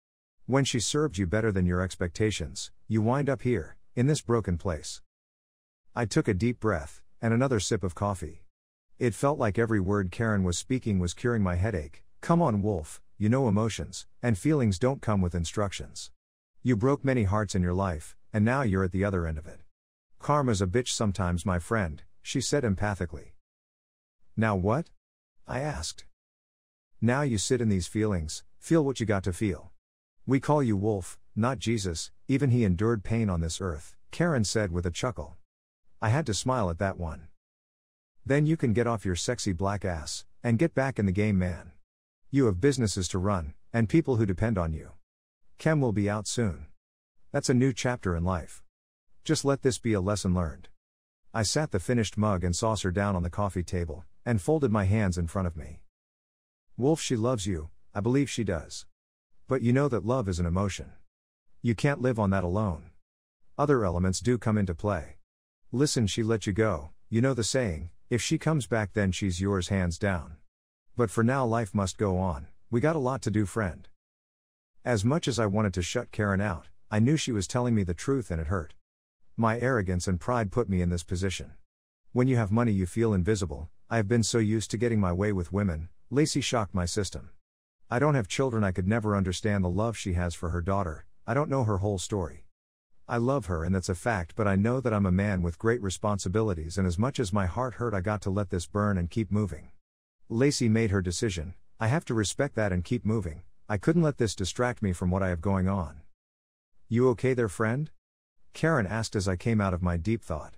When 0.46 0.64
she 0.64 0.79
served 0.79 1.18
you 1.18 1.26
better 1.26 1.50
than 1.50 1.66
your 1.66 1.81
expectations, 1.81 2.70
you 2.87 3.03
wind 3.03 3.29
up 3.29 3.42
here, 3.42 3.79
in 3.96 4.07
this 4.07 4.20
broken 4.20 4.59
place. 4.59 5.03
I 5.92 6.05
took 6.05 6.29
a 6.29 6.35
deep 6.35 6.61
breath, 6.61 7.03
and 7.20 7.35
another 7.35 7.59
sip 7.59 7.83
of 7.83 7.96
coffee. 7.96 8.44
It 9.00 9.12
felt 9.12 9.40
like 9.40 9.59
every 9.59 9.81
word 9.81 10.12
Karen 10.12 10.44
was 10.44 10.57
speaking 10.57 11.00
was 11.00 11.14
curing 11.14 11.42
my 11.42 11.57
headache. 11.57 12.05
Come 12.20 12.40
on, 12.40 12.62
Wolf, 12.62 13.00
you 13.18 13.29
know 13.29 13.48
emotions, 13.48 14.07
and 14.22 14.38
feelings 14.38 14.79
don't 14.79 15.03
come 15.03 15.20
with 15.20 15.35
instructions. 15.35 16.12
You 16.62 16.76
broke 16.76 17.05
many 17.05 17.24
hearts 17.24 17.57
in 17.57 17.62
your 17.62 17.74
life, 17.74 18.14
and 18.33 18.44
now 18.44 18.62
you're 18.62 18.85
at 18.85 18.92
the 18.92 19.05
other 19.05 19.26
end 19.26 19.37
of 19.37 19.48
it. 19.48 19.59
Karma's 20.20 20.61
a 20.61 20.66
bitch 20.66 20.88
sometimes, 20.88 21.46
my 21.46 21.59
friend, 21.59 22.02
she 22.22 22.42
said 22.42 22.62
empathically. 22.62 23.33
Now 24.37 24.54
what? 24.54 24.90
I 25.48 25.61
asked. 25.61 26.04
Now 27.00 27.22
you 27.22 27.38
sit 27.38 27.62
in 27.62 27.70
these 27.70 27.87
feelings, 27.87 28.44
feel 28.59 28.85
what 28.85 29.00
you 29.00 29.06
got 29.06 29.24
to 29.24 29.33
feel. 29.33 29.72
We 30.26 30.38
call 30.38 30.62
you 30.62 30.76
Wolf, 30.76 31.18
not 31.35 31.59
Jesus, 31.59 32.11
even 32.28 32.50
he 32.50 32.64
endured 32.64 33.02
pain 33.02 33.30
on 33.30 33.40
this 33.40 33.62
earth, 33.62 33.96
Karen 34.11 34.44
said 34.44 34.70
with 34.70 34.85
a 34.85 34.90
chuckle. 34.90 35.38
I 36.02 36.11
had 36.11 36.26
to 36.26 36.35
smile 36.35 36.68
at 36.68 36.78
that 36.78 36.98
one. 36.98 37.28
Then 38.26 38.44
you 38.44 38.59
can 38.59 38.74
get 38.74 38.87
off 38.87 39.06
your 39.06 39.16
sexy 39.16 39.52
black 39.52 39.87
ass, 39.87 40.26
and 40.44 40.59
get 40.59 40.74
back 40.74 40.98
in 40.98 41.06
the 41.06 41.12
game, 41.12 41.38
man. 41.38 41.72
You 42.30 42.44
have 42.44 42.61
businesses 42.61 43.09
to 43.09 43.18
run, 43.18 43.54
and 43.72 43.88
people 43.88 44.16
who 44.16 44.26
depend 44.26 44.59
on 44.59 44.74
you. 44.74 44.90
Chem 45.56 45.80
will 45.80 45.92
be 45.92 46.11
out 46.11 46.26
soon. 46.26 46.66
That's 47.33 47.48
a 47.48 47.54
new 47.54 47.72
chapter 47.72 48.14
in 48.14 48.22
life. 48.22 48.62
Just 49.24 49.44
let 49.44 49.62
this 49.62 49.78
be 49.78 49.92
a 49.92 50.00
lesson 50.00 50.35
learned. 50.35 50.68
I 51.35 51.42
sat 51.42 51.70
the 51.70 51.78
finished 51.78 52.16
mug 52.16 52.42
and 52.42 52.56
saucer 52.56 52.90
down 52.90 53.14
on 53.14 53.22
the 53.22 53.30
coffee 53.30 53.62
table, 53.62 54.04
and 54.24 54.40
folded 54.40 54.72
my 54.72 54.85
hands 54.85 55.18
in 55.18 55.26
front 55.26 55.46
of 55.46 55.56
me. 55.56 55.83
Wolf, 56.76 57.00
she 57.00 57.16
loves 57.16 57.46
you, 57.46 57.70
I 57.94 58.00
believe 58.00 58.30
she 58.30 58.44
does. 58.44 58.87
But 59.46 59.62
you 59.62 59.72
know 59.72 59.88
that 59.88 60.06
love 60.06 60.28
is 60.28 60.38
an 60.38 60.46
emotion. 60.46 60.92
You 61.61 61.74
can't 61.74 62.00
live 62.00 62.18
on 62.18 62.30
that 62.30 62.44
alone. 62.44 62.90
Other 63.59 63.85
elements 63.85 64.20
do 64.20 64.38
come 64.38 64.56
into 64.56 64.74
play. 64.74 65.18
Listen, 65.70 66.06
she 66.06 66.22
let 66.22 66.46
you 66.46 66.52
go, 66.52 66.90
you 67.11 67.20
know 67.20 67.35
the 67.35 67.44
saying, 67.44 67.90
if 68.09 68.22
she 68.22 68.38
comes 68.38 68.66
back, 68.66 68.94
then 68.94 69.12
she's 69.12 69.40
yours 69.40 69.68
hands 69.68 69.98
down. 69.98 70.37
But 70.96 71.11
for 71.11 71.22
now, 71.22 71.44
life 71.44 71.74
must 71.74 71.98
go 71.98 72.16
on, 72.18 72.48
we 72.70 72.80
got 72.80 72.96
a 72.96 73.00
lot 73.00 73.20
to 73.22 73.30
do, 73.30 73.44
friend. 73.44 73.87
As 74.85 75.04
much 75.04 75.28
as 75.28 75.38
I 75.38 75.46
wanted 75.46 75.74
to 75.74 75.83
shut 75.83 76.11
Karen 76.11 76.40
out, 76.40 76.68
I 76.90 76.98
knew 76.98 77.16
she 77.16 77.33
was 77.33 77.46
telling 77.46 77.74
me 77.74 77.83
the 77.83 77.94
truth 77.94 78.30
and 78.30 78.40
it 78.40 78.46
hurt. 78.46 78.74
My 79.37 79.59
arrogance 79.59 80.07
and 80.07 80.21
pride 80.21 80.53
put 80.53 80.69
me 80.69 80.83
in 80.83 80.90
this 80.90 81.03
position. 81.03 81.53
When 82.12 82.29
you 82.29 82.37
have 82.37 82.51
money, 82.51 82.73
you 82.73 82.87
feel 82.87 83.14
invisible. 83.14 83.69
I 83.88 83.97
have 83.97 84.09
been 84.09 84.23
so 84.23 84.38
used 84.38 84.71
to 84.73 84.77
getting 84.77 85.01
my 85.01 85.12
way 85.12 85.33
with 85.33 85.53
women, 85.53 85.88
Lacey 86.11 86.40
shocked 86.40 86.75
my 86.75 86.87
system. 86.87 87.31
I 87.90 87.99
don't 87.99 88.14
have 88.14 88.29
children, 88.29 88.64
I 88.64 88.73
could 88.73 88.87
never 88.87 89.16
understand 89.16 89.64
the 89.64 89.69
love 89.69 89.97
she 89.97 90.12
has 90.14 90.35
for 90.35 90.51
her 90.51 90.61
daughter, 90.61 91.07
I 91.27 91.35
don't 91.35 91.51
know 91.51 91.64
her 91.64 91.79
whole 91.79 91.99
story. 91.99 92.47
I 93.09 93.16
love 93.16 93.47
her 93.47 93.64
and 93.64 93.75
that's 93.75 93.88
a 93.88 93.95
fact, 93.95 94.35
but 94.37 94.47
I 94.47 94.57
know 94.57 94.81
that 94.81 94.93
I'm 94.95 95.07
a 95.07 95.12
man 95.12 95.43
with 95.43 95.59
great 95.59 95.83
responsibilities, 95.83 96.79
and 96.79 96.87
as 96.87 96.99
much 96.99 97.19
as 97.19 97.33
my 97.33 97.47
heart 97.47 97.75
hurt, 97.75 97.95
I 97.95 98.01
got 98.01 98.23
to 98.23 98.31
let 98.31 98.51
this 98.51 98.66
burn 98.66 98.99
and 98.99 99.11
keep 99.11 99.33
moving. 99.33 99.71
Lacey 100.29 100.69
made 100.69 100.90
her 100.90 101.03
decision. 101.03 101.55
I 101.81 101.88
have 101.88 102.05
to 102.05 102.14
respect 102.14 102.55
that 102.57 102.73
and 102.73 102.85
keep 102.85 103.05
moving. 103.05 103.43
I 103.69 103.79
couldn't 103.79 104.03
let 104.03 104.19
this 104.19 104.35
distract 104.35 104.83
me 104.83 104.93
from 104.93 105.11
what 105.11 105.23
I 105.23 105.29
have 105.29 105.40
going 105.40 105.69
on. 105.69 106.03
You 106.88 107.09
okay 107.11 107.35
there, 107.35 107.49
friend? 107.49 107.90
Karen 108.53 108.87
asked 108.87 109.17
as 109.17 109.29
I 109.29 109.37
came 109.37 109.61
out 109.61 109.75
of 109.75 109.83
my 109.83 109.97
deep 109.97 110.23
thought. 110.23 110.55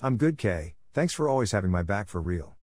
I'm 0.00 0.16
good, 0.16 0.38
Kay, 0.38 0.74
thanks 0.92 1.14
for 1.14 1.28
always 1.28 1.52
having 1.52 1.70
my 1.70 1.82
back 1.82 2.08
for 2.08 2.20
real. 2.20 2.56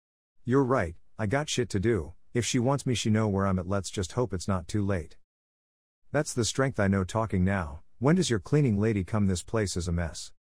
You're 0.44 0.64
right, 0.64 0.96
I 1.18 1.26
got 1.26 1.48
shit 1.48 1.68
to 1.70 1.80
do. 1.80 2.14
If 2.34 2.44
she 2.44 2.58
wants 2.58 2.86
me, 2.86 2.94
she 2.94 3.10
know 3.10 3.28
where 3.28 3.46
I'm 3.46 3.58
at. 3.58 3.68
Let's 3.68 3.90
just 3.90 4.12
hope 4.12 4.32
it's 4.32 4.48
not 4.48 4.66
too 4.68 4.84
late. 4.84 5.16
That's 6.12 6.32
the 6.32 6.44
strength 6.44 6.80
I 6.80 6.88
know 6.88 7.04
talking 7.04 7.44
now. 7.44 7.80
When 7.98 8.16
does 8.16 8.30
your 8.30 8.38
cleaning 8.38 8.80
lady 8.80 9.04
come? 9.04 9.26
This 9.26 9.42
place 9.42 9.76
is 9.76 9.86
a 9.86 9.92
mess. 9.92 10.32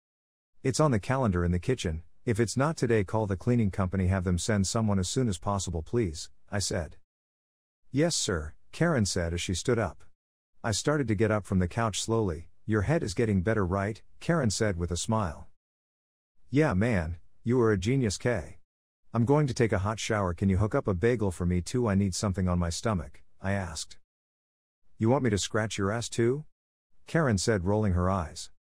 It's 0.62 0.80
on 0.80 0.90
the 0.90 1.00
calendar 1.00 1.44
in 1.44 1.52
the 1.52 1.58
kitchen. 1.58 2.02
If 2.24 2.38
it's 2.38 2.56
not 2.56 2.76
today, 2.76 3.02
call 3.02 3.26
the 3.26 3.36
cleaning 3.36 3.70
company, 3.70 4.06
have 4.06 4.24
them 4.24 4.38
send 4.38 4.66
someone 4.66 4.98
as 4.98 5.08
soon 5.08 5.28
as 5.28 5.38
possible, 5.38 5.82
please, 5.82 6.28
I 6.50 6.58
said. 6.58 6.96
Yes, 7.90 8.14
sir, 8.14 8.52
Karen 8.72 9.06
said 9.06 9.32
as 9.32 9.40
she 9.40 9.54
stood 9.54 9.78
up. 9.78 10.04
I 10.62 10.72
started 10.72 11.08
to 11.08 11.14
get 11.14 11.30
up 11.30 11.44
from 11.44 11.58
the 11.58 11.68
couch 11.68 12.02
slowly. 12.02 12.49
Your 12.70 12.82
head 12.82 13.02
is 13.02 13.14
getting 13.14 13.42
better, 13.42 13.66
right? 13.66 14.00
Karen 14.20 14.48
said 14.48 14.76
with 14.76 14.92
a 14.92 14.96
smile. 14.96 15.48
Yeah, 16.50 16.72
man, 16.72 17.16
you 17.42 17.60
are 17.60 17.72
a 17.72 17.76
genius, 17.76 18.16
Kay. 18.16 18.58
I'm 19.12 19.24
going 19.24 19.48
to 19.48 19.54
take 19.54 19.72
a 19.72 19.80
hot 19.80 19.98
shower. 19.98 20.34
Can 20.34 20.48
you 20.48 20.58
hook 20.58 20.76
up 20.76 20.86
a 20.86 20.94
bagel 20.94 21.32
for 21.32 21.44
me 21.44 21.62
too? 21.62 21.88
I 21.88 21.96
need 21.96 22.14
something 22.14 22.46
on 22.48 22.60
my 22.60 22.70
stomach, 22.70 23.24
I 23.42 23.54
asked. 23.54 23.98
You 24.98 25.08
want 25.08 25.24
me 25.24 25.30
to 25.30 25.36
scratch 25.36 25.78
your 25.78 25.90
ass 25.90 26.08
too? 26.08 26.44
Karen 27.08 27.38
said, 27.38 27.64
rolling 27.64 27.94
her 27.94 28.08
eyes. 28.08 28.52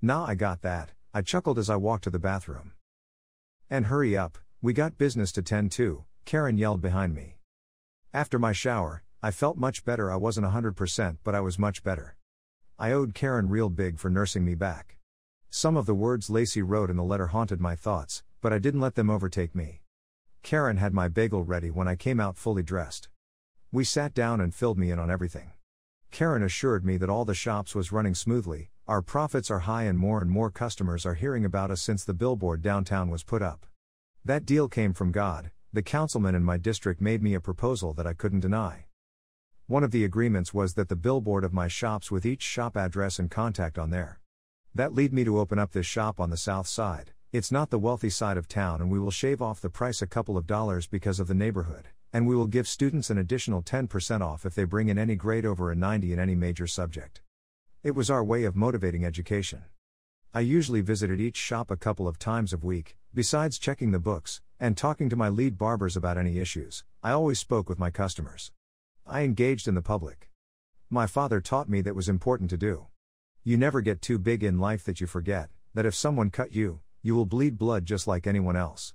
Nah, 0.00 0.24
I 0.24 0.36
got 0.36 0.62
that, 0.62 0.92
I 1.12 1.22
chuckled 1.22 1.58
as 1.58 1.68
I 1.68 1.74
walked 1.74 2.04
to 2.04 2.10
the 2.10 2.20
bathroom. 2.20 2.74
And 3.68 3.86
hurry 3.86 4.16
up, 4.16 4.38
we 4.62 4.72
got 4.72 4.98
business 4.98 5.32
to 5.32 5.42
tend 5.42 5.72
to, 5.72 6.04
Karen 6.26 6.58
yelled 6.58 6.80
behind 6.80 7.12
me. 7.12 7.38
After 8.14 8.38
my 8.38 8.52
shower, 8.52 9.02
I 9.20 9.32
felt 9.32 9.56
much 9.56 9.84
better. 9.84 10.12
I 10.12 10.16
wasn't 10.16 10.46
100%, 10.46 11.16
but 11.24 11.34
I 11.34 11.40
was 11.40 11.58
much 11.58 11.82
better. 11.82 12.16
I 12.78 12.92
owed 12.92 13.14
Karen 13.14 13.48
real 13.48 13.70
big 13.70 13.98
for 13.98 14.10
nursing 14.10 14.44
me 14.44 14.54
back. 14.54 14.98
Some 15.48 15.78
of 15.78 15.86
the 15.86 15.94
words 15.94 16.28
Lacey 16.28 16.60
wrote 16.60 16.90
in 16.90 16.96
the 16.96 17.02
letter 17.02 17.28
haunted 17.28 17.58
my 17.58 17.74
thoughts, 17.74 18.22
but 18.42 18.52
I 18.52 18.58
didn't 18.58 18.82
let 18.82 18.96
them 18.96 19.08
overtake 19.08 19.54
me. 19.54 19.80
Karen 20.42 20.76
had 20.76 20.92
my 20.92 21.08
bagel 21.08 21.42
ready 21.42 21.70
when 21.70 21.88
I 21.88 21.96
came 21.96 22.20
out 22.20 22.36
fully 22.36 22.62
dressed. 22.62 23.08
We 23.72 23.82
sat 23.82 24.12
down 24.12 24.42
and 24.42 24.54
filled 24.54 24.76
me 24.76 24.90
in 24.90 24.98
on 24.98 25.10
everything. 25.10 25.52
Karen 26.10 26.42
assured 26.42 26.84
me 26.84 26.98
that 26.98 27.08
all 27.08 27.24
the 27.24 27.34
shops 27.34 27.74
was 27.74 27.92
running 27.92 28.14
smoothly, 28.14 28.70
our 28.86 29.00
profits 29.00 29.50
are 29.50 29.60
high 29.60 29.84
and 29.84 29.98
more 29.98 30.20
and 30.20 30.30
more 30.30 30.50
customers 30.50 31.06
are 31.06 31.14
hearing 31.14 31.46
about 31.46 31.70
us 31.70 31.80
since 31.80 32.04
the 32.04 32.12
billboard 32.12 32.60
downtown 32.60 33.08
was 33.08 33.24
put 33.24 33.40
up. 33.40 33.64
That 34.22 34.44
deal 34.44 34.68
came 34.68 34.92
from 34.92 35.12
God, 35.12 35.50
the 35.72 35.82
councilman 35.82 36.34
in 36.34 36.44
my 36.44 36.58
district 36.58 37.00
made 37.00 37.22
me 37.22 37.32
a 37.32 37.40
proposal 37.40 37.94
that 37.94 38.06
I 38.06 38.12
couldn't 38.12 38.40
deny. 38.40 38.85
One 39.68 39.82
of 39.82 39.90
the 39.90 40.04
agreements 40.04 40.54
was 40.54 40.74
that 40.74 40.88
the 40.88 40.96
billboard 40.96 41.42
of 41.42 41.52
my 41.52 41.66
shops 41.66 42.10
with 42.10 42.24
each 42.24 42.42
shop 42.42 42.76
address 42.76 43.18
and 43.18 43.30
contact 43.30 43.78
on 43.78 43.90
there. 43.90 44.20
That 44.74 44.94
lead 44.94 45.12
me 45.12 45.24
to 45.24 45.38
open 45.38 45.58
up 45.58 45.72
this 45.72 45.86
shop 45.86 46.20
on 46.20 46.30
the 46.30 46.36
south 46.36 46.68
side. 46.68 47.12
It's 47.32 47.50
not 47.50 47.70
the 47.70 47.78
wealthy 47.78 48.10
side 48.10 48.36
of 48.36 48.46
town 48.46 48.80
and 48.80 48.90
we 48.90 48.98
will 48.98 49.10
shave 49.10 49.42
off 49.42 49.60
the 49.60 49.68
price 49.68 50.00
a 50.00 50.06
couple 50.06 50.36
of 50.36 50.46
dollars 50.46 50.86
because 50.86 51.18
of 51.18 51.26
the 51.26 51.34
neighborhood 51.34 51.88
and 52.12 52.26
we 52.26 52.34
will 52.34 52.46
give 52.46 52.66
students 52.66 53.10
an 53.10 53.18
additional 53.18 53.62
10% 53.62 54.22
off 54.22 54.46
if 54.46 54.54
they 54.54 54.64
bring 54.64 54.88
in 54.88 54.98
any 54.98 55.16
grade 55.16 55.44
over 55.44 55.70
a 55.70 55.76
90 55.76 56.14
in 56.14 56.18
any 56.18 56.34
major 56.34 56.66
subject. 56.66 57.20
It 57.82 57.90
was 57.90 58.08
our 58.08 58.24
way 58.24 58.44
of 58.44 58.56
motivating 58.56 59.04
education. 59.04 59.64
I 60.32 60.40
usually 60.40 60.80
visited 60.80 61.20
each 61.20 61.36
shop 61.36 61.70
a 61.70 61.76
couple 61.76 62.08
of 62.08 62.18
times 62.18 62.52
a 62.52 62.56
week, 62.56 62.96
besides 63.12 63.58
checking 63.58 63.90
the 63.90 63.98
books 63.98 64.40
and 64.58 64.76
talking 64.76 65.10
to 65.10 65.16
my 65.16 65.28
lead 65.28 65.58
barbers 65.58 65.96
about 65.96 66.16
any 66.16 66.38
issues. 66.38 66.84
I 67.02 67.10
always 67.10 67.38
spoke 67.38 67.68
with 67.68 67.78
my 67.78 67.90
customers. 67.90 68.50
I 69.08 69.22
engaged 69.22 69.68
in 69.68 69.76
the 69.76 69.82
public. 69.82 70.30
My 70.90 71.06
father 71.06 71.40
taught 71.40 71.68
me 71.68 71.80
that 71.82 71.94
was 71.94 72.08
important 72.08 72.50
to 72.50 72.56
do. 72.56 72.88
You 73.44 73.56
never 73.56 73.80
get 73.80 74.02
too 74.02 74.18
big 74.18 74.42
in 74.42 74.58
life 74.58 74.82
that 74.82 75.00
you 75.00 75.06
forget 75.06 75.48
that 75.74 75.86
if 75.86 75.94
someone 75.94 76.30
cut 76.30 76.52
you, 76.52 76.80
you 77.02 77.14
will 77.14 77.24
bleed 77.24 77.56
blood 77.56 77.84
just 77.86 78.08
like 78.08 78.26
anyone 78.26 78.56
else. 78.56 78.94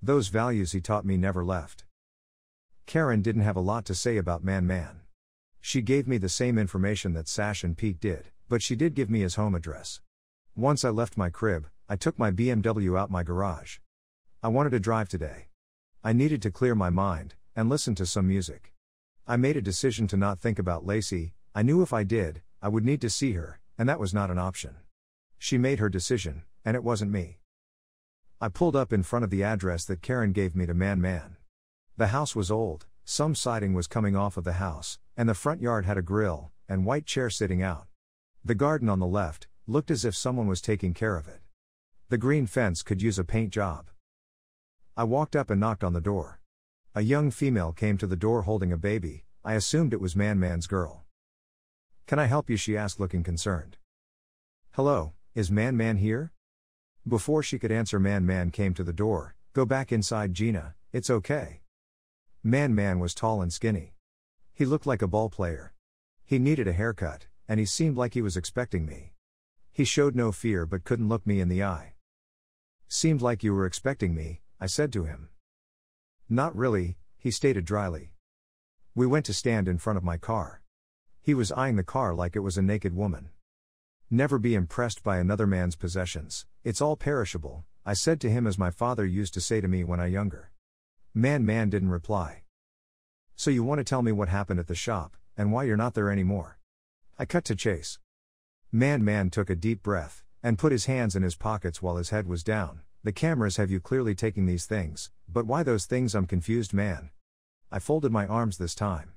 Those 0.00 0.28
values 0.28 0.72
he 0.72 0.80
taught 0.80 1.04
me 1.04 1.18
never 1.18 1.44
left. 1.44 1.84
Karen 2.86 3.20
didn't 3.20 3.42
have 3.42 3.56
a 3.56 3.60
lot 3.60 3.84
to 3.84 3.94
say 3.94 4.16
about 4.16 4.42
Man 4.42 4.66
Man. 4.66 5.02
She 5.60 5.82
gave 5.82 6.08
me 6.08 6.16
the 6.16 6.30
same 6.30 6.56
information 6.56 7.12
that 7.12 7.28
Sash 7.28 7.62
and 7.62 7.76
Pete 7.76 8.00
did, 8.00 8.30
but 8.48 8.62
she 8.62 8.74
did 8.74 8.94
give 8.94 9.10
me 9.10 9.20
his 9.20 9.34
home 9.34 9.54
address. 9.54 10.00
Once 10.56 10.82
I 10.82 10.88
left 10.88 11.18
my 11.18 11.28
crib, 11.28 11.68
I 11.90 11.96
took 11.96 12.18
my 12.18 12.30
BMW 12.30 12.98
out 12.98 13.10
my 13.10 13.22
garage. 13.22 13.80
I 14.42 14.48
wanted 14.48 14.70
to 14.70 14.80
drive 14.80 15.10
today. 15.10 15.48
I 16.02 16.14
needed 16.14 16.40
to 16.42 16.50
clear 16.50 16.74
my 16.74 16.88
mind 16.88 17.34
and 17.54 17.68
listen 17.68 17.94
to 17.96 18.06
some 18.06 18.26
music. 18.26 18.71
I 19.26 19.36
made 19.36 19.56
a 19.56 19.62
decision 19.62 20.08
to 20.08 20.16
not 20.16 20.40
think 20.40 20.58
about 20.58 20.84
Lacey. 20.84 21.34
I 21.54 21.62
knew 21.62 21.80
if 21.80 21.92
I 21.92 22.02
did, 22.02 22.42
I 22.60 22.68
would 22.68 22.84
need 22.84 23.00
to 23.02 23.10
see 23.10 23.32
her, 23.32 23.60
and 23.78 23.88
that 23.88 24.00
was 24.00 24.12
not 24.12 24.32
an 24.32 24.38
option. 24.38 24.74
She 25.38 25.58
made 25.58 25.78
her 25.78 25.88
decision, 25.88 26.42
and 26.64 26.74
it 26.74 26.82
wasn't 26.82 27.12
me. 27.12 27.38
I 28.40 28.48
pulled 28.48 28.74
up 28.74 28.92
in 28.92 29.04
front 29.04 29.24
of 29.24 29.30
the 29.30 29.44
address 29.44 29.84
that 29.84 30.02
Karen 30.02 30.32
gave 30.32 30.56
me 30.56 30.66
to 30.66 30.74
Man 30.74 31.00
Man. 31.00 31.36
The 31.96 32.08
house 32.08 32.34
was 32.34 32.50
old, 32.50 32.86
some 33.04 33.36
siding 33.36 33.74
was 33.74 33.86
coming 33.86 34.16
off 34.16 34.36
of 34.36 34.42
the 34.42 34.54
house, 34.54 34.98
and 35.16 35.28
the 35.28 35.34
front 35.34 35.60
yard 35.60 35.84
had 35.84 35.96
a 35.96 36.02
grill 36.02 36.50
and 36.68 36.84
white 36.84 37.06
chair 37.06 37.30
sitting 37.30 37.62
out. 37.62 37.86
The 38.44 38.56
garden 38.56 38.88
on 38.88 38.98
the 38.98 39.06
left 39.06 39.46
looked 39.68 39.92
as 39.92 40.04
if 40.04 40.16
someone 40.16 40.48
was 40.48 40.60
taking 40.60 40.94
care 40.94 41.16
of 41.16 41.28
it. 41.28 41.42
The 42.08 42.18
green 42.18 42.46
fence 42.46 42.82
could 42.82 43.00
use 43.00 43.20
a 43.20 43.24
paint 43.24 43.52
job. 43.52 43.88
I 44.96 45.04
walked 45.04 45.36
up 45.36 45.48
and 45.48 45.60
knocked 45.60 45.84
on 45.84 45.92
the 45.92 46.00
door. 46.00 46.40
A 46.94 47.00
young 47.00 47.30
female 47.30 47.72
came 47.72 47.96
to 47.96 48.06
the 48.06 48.16
door 48.16 48.42
holding 48.42 48.70
a 48.70 48.76
baby. 48.76 49.24
I 49.42 49.54
assumed 49.54 49.94
it 49.94 50.00
was 50.00 50.14
Man 50.14 50.38
Man's 50.38 50.66
girl. 50.66 51.06
Can 52.06 52.18
I 52.18 52.26
help 52.26 52.50
you? 52.50 52.58
she 52.58 52.76
asked, 52.76 53.00
looking 53.00 53.22
concerned. 53.22 53.78
Hello, 54.72 55.14
is 55.34 55.50
Man 55.50 55.74
Man 55.74 55.96
here? 55.96 56.32
Before 57.08 57.42
she 57.42 57.58
could 57.58 57.72
answer, 57.72 57.98
Man 57.98 58.26
Man 58.26 58.50
came 58.50 58.74
to 58.74 58.84
the 58.84 58.92
door. 58.92 59.36
Go 59.54 59.64
back 59.64 59.90
inside, 59.90 60.34
Gina, 60.34 60.74
it's 60.92 61.08
okay. 61.08 61.62
Man 62.42 62.74
Man 62.74 62.98
was 62.98 63.14
tall 63.14 63.40
and 63.40 63.50
skinny. 63.50 63.94
He 64.52 64.66
looked 64.66 64.86
like 64.86 65.00
a 65.00 65.08
ball 65.08 65.30
player. 65.30 65.72
He 66.26 66.38
needed 66.38 66.68
a 66.68 66.74
haircut, 66.74 67.24
and 67.48 67.58
he 67.58 67.64
seemed 67.64 67.96
like 67.96 68.12
he 68.12 68.20
was 68.20 68.36
expecting 68.36 68.84
me. 68.84 69.14
He 69.72 69.84
showed 69.84 70.14
no 70.14 70.30
fear 70.30 70.66
but 70.66 70.84
couldn't 70.84 71.08
look 71.08 71.26
me 71.26 71.40
in 71.40 71.48
the 71.48 71.62
eye. 71.62 71.94
Seemed 72.86 73.22
like 73.22 73.42
you 73.42 73.54
were 73.54 73.64
expecting 73.64 74.14
me, 74.14 74.42
I 74.60 74.66
said 74.66 74.92
to 74.92 75.04
him. 75.04 75.30
Not 76.28 76.56
really, 76.56 76.96
he 77.18 77.30
stated 77.30 77.64
dryly. 77.64 78.12
We 78.94 79.06
went 79.06 79.26
to 79.26 79.34
stand 79.34 79.68
in 79.68 79.78
front 79.78 79.96
of 79.96 80.04
my 80.04 80.16
car. 80.16 80.62
He 81.20 81.34
was 81.34 81.52
eyeing 81.52 81.76
the 81.76 81.84
car 81.84 82.14
like 82.14 82.34
it 82.34 82.40
was 82.40 82.58
a 82.58 82.62
naked 82.62 82.94
woman. 82.94 83.30
Never 84.10 84.38
be 84.38 84.54
impressed 84.54 85.02
by 85.02 85.18
another 85.18 85.46
man's 85.46 85.76
possessions, 85.76 86.46
it's 86.64 86.80
all 86.80 86.96
perishable, 86.96 87.64
I 87.84 87.94
said 87.94 88.20
to 88.20 88.30
him 88.30 88.46
as 88.46 88.58
my 88.58 88.70
father 88.70 89.04
used 89.04 89.34
to 89.34 89.40
say 89.40 89.60
to 89.60 89.68
me 89.68 89.84
when 89.84 90.00
I 90.00 90.04
was 90.04 90.12
younger. 90.12 90.50
Man 91.14 91.44
Man 91.44 91.70
didn't 91.70 91.90
reply. 91.90 92.42
So 93.34 93.50
you 93.50 93.64
want 93.64 93.78
to 93.78 93.84
tell 93.84 94.02
me 94.02 94.12
what 94.12 94.28
happened 94.28 94.60
at 94.60 94.68
the 94.68 94.74
shop, 94.74 95.16
and 95.36 95.50
why 95.50 95.64
you're 95.64 95.76
not 95.76 95.94
there 95.94 96.10
anymore? 96.10 96.58
I 97.18 97.24
cut 97.24 97.44
to 97.46 97.56
chase. 97.56 97.98
Man 98.70 99.04
Man 99.04 99.30
took 99.30 99.50
a 99.50 99.54
deep 99.54 99.82
breath, 99.82 100.22
and 100.42 100.58
put 100.58 100.72
his 100.72 100.86
hands 100.86 101.16
in 101.16 101.22
his 101.22 101.34
pockets 101.34 101.82
while 101.82 101.96
his 101.96 102.10
head 102.10 102.28
was 102.28 102.44
down. 102.44 102.80
The 103.04 103.12
cameras 103.12 103.56
have 103.56 103.70
you 103.70 103.80
clearly 103.80 104.14
taking 104.14 104.46
these 104.46 104.66
things, 104.66 105.10
but 105.32 105.46
why 105.46 105.62
those 105.62 105.86
things? 105.86 106.14
I'm 106.14 106.26
confused, 106.26 106.72
man. 106.72 107.10
I 107.70 107.78
folded 107.78 108.12
my 108.12 108.26
arms 108.26 108.58
this 108.58 108.74
time. 108.74 109.12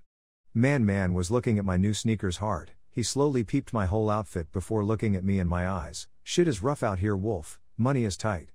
Man 0.53 0.85
Man 0.85 1.13
was 1.13 1.31
looking 1.31 1.59
at 1.59 1.65
my 1.65 1.77
new 1.77 1.93
sneakers 1.93 2.37
hard. 2.37 2.71
He 2.89 3.03
slowly 3.03 3.43
peeped 3.43 3.73
my 3.73 3.85
whole 3.85 4.09
outfit 4.09 4.51
before 4.51 4.85
looking 4.85 5.15
at 5.15 5.25
me 5.25 5.39
in 5.39 5.47
my 5.47 5.67
eyes. 5.67 6.07
Shit 6.23 6.47
is 6.47 6.63
rough 6.63 6.81
out 6.81 6.99
here, 6.99 7.15
Wolf. 7.15 7.59
Money 7.77 8.05
is 8.05 8.15
tight. 8.15 8.49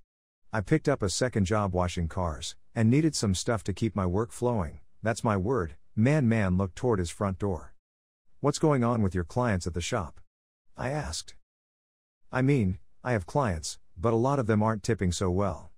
I 0.51 0.61
picked 0.61 0.89
up 0.89 1.03
a 1.03 1.09
second 1.09 1.45
job 1.45 1.73
washing 1.73 2.07
cars, 2.07 2.55
and 2.73 2.89
needed 2.89 3.15
some 3.15 3.35
stuff 3.35 3.63
to 3.65 3.73
keep 3.73 3.95
my 3.95 4.05
work 4.05 4.31
flowing, 4.31 4.79
that's 5.03 5.23
my 5.23 5.35
word. 5.35 5.75
Man 5.95 6.27
Man 6.27 6.57
looked 6.57 6.75
toward 6.75 6.99
his 6.99 7.09
front 7.09 7.39
door. 7.39 7.73
What's 8.39 8.59
going 8.59 8.83
on 8.83 9.01
with 9.01 9.15
your 9.15 9.23
clients 9.23 9.67
at 9.67 9.73
the 9.73 9.81
shop? 9.81 10.19
I 10.77 10.89
asked. 10.89 11.35
I 12.31 12.41
mean, 12.41 12.79
I 13.03 13.11
have 13.13 13.25
clients, 13.25 13.77
but 13.97 14.13
a 14.13 14.15
lot 14.15 14.39
of 14.39 14.47
them 14.47 14.63
aren't 14.63 14.83
tipping 14.83 15.11
so 15.11 15.29
well. 15.29 15.70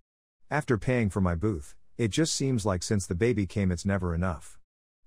After 0.53 0.77
paying 0.77 1.09
for 1.09 1.19
my 1.19 1.33
booth, 1.33 1.73
it 1.97 2.09
just 2.09 2.31
seems 2.31 2.63
like 2.63 2.83
since 2.83 3.07
the 3.07 3.15
baby 3.15 3.47
came 3.47 3.71
it's 3.71 3.87
never 3.87 4.13
enough. 4.13 4.59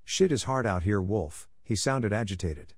Shit 0.02 0.32
is 0.32 0.42
hard 0.42 0.66
out 0.66 0.82
here, 0.82 1.00
Wolf, 1.00 1.48
he 1.62 1.76
sounded 1.76 2.12
agitated. 2.12 2.74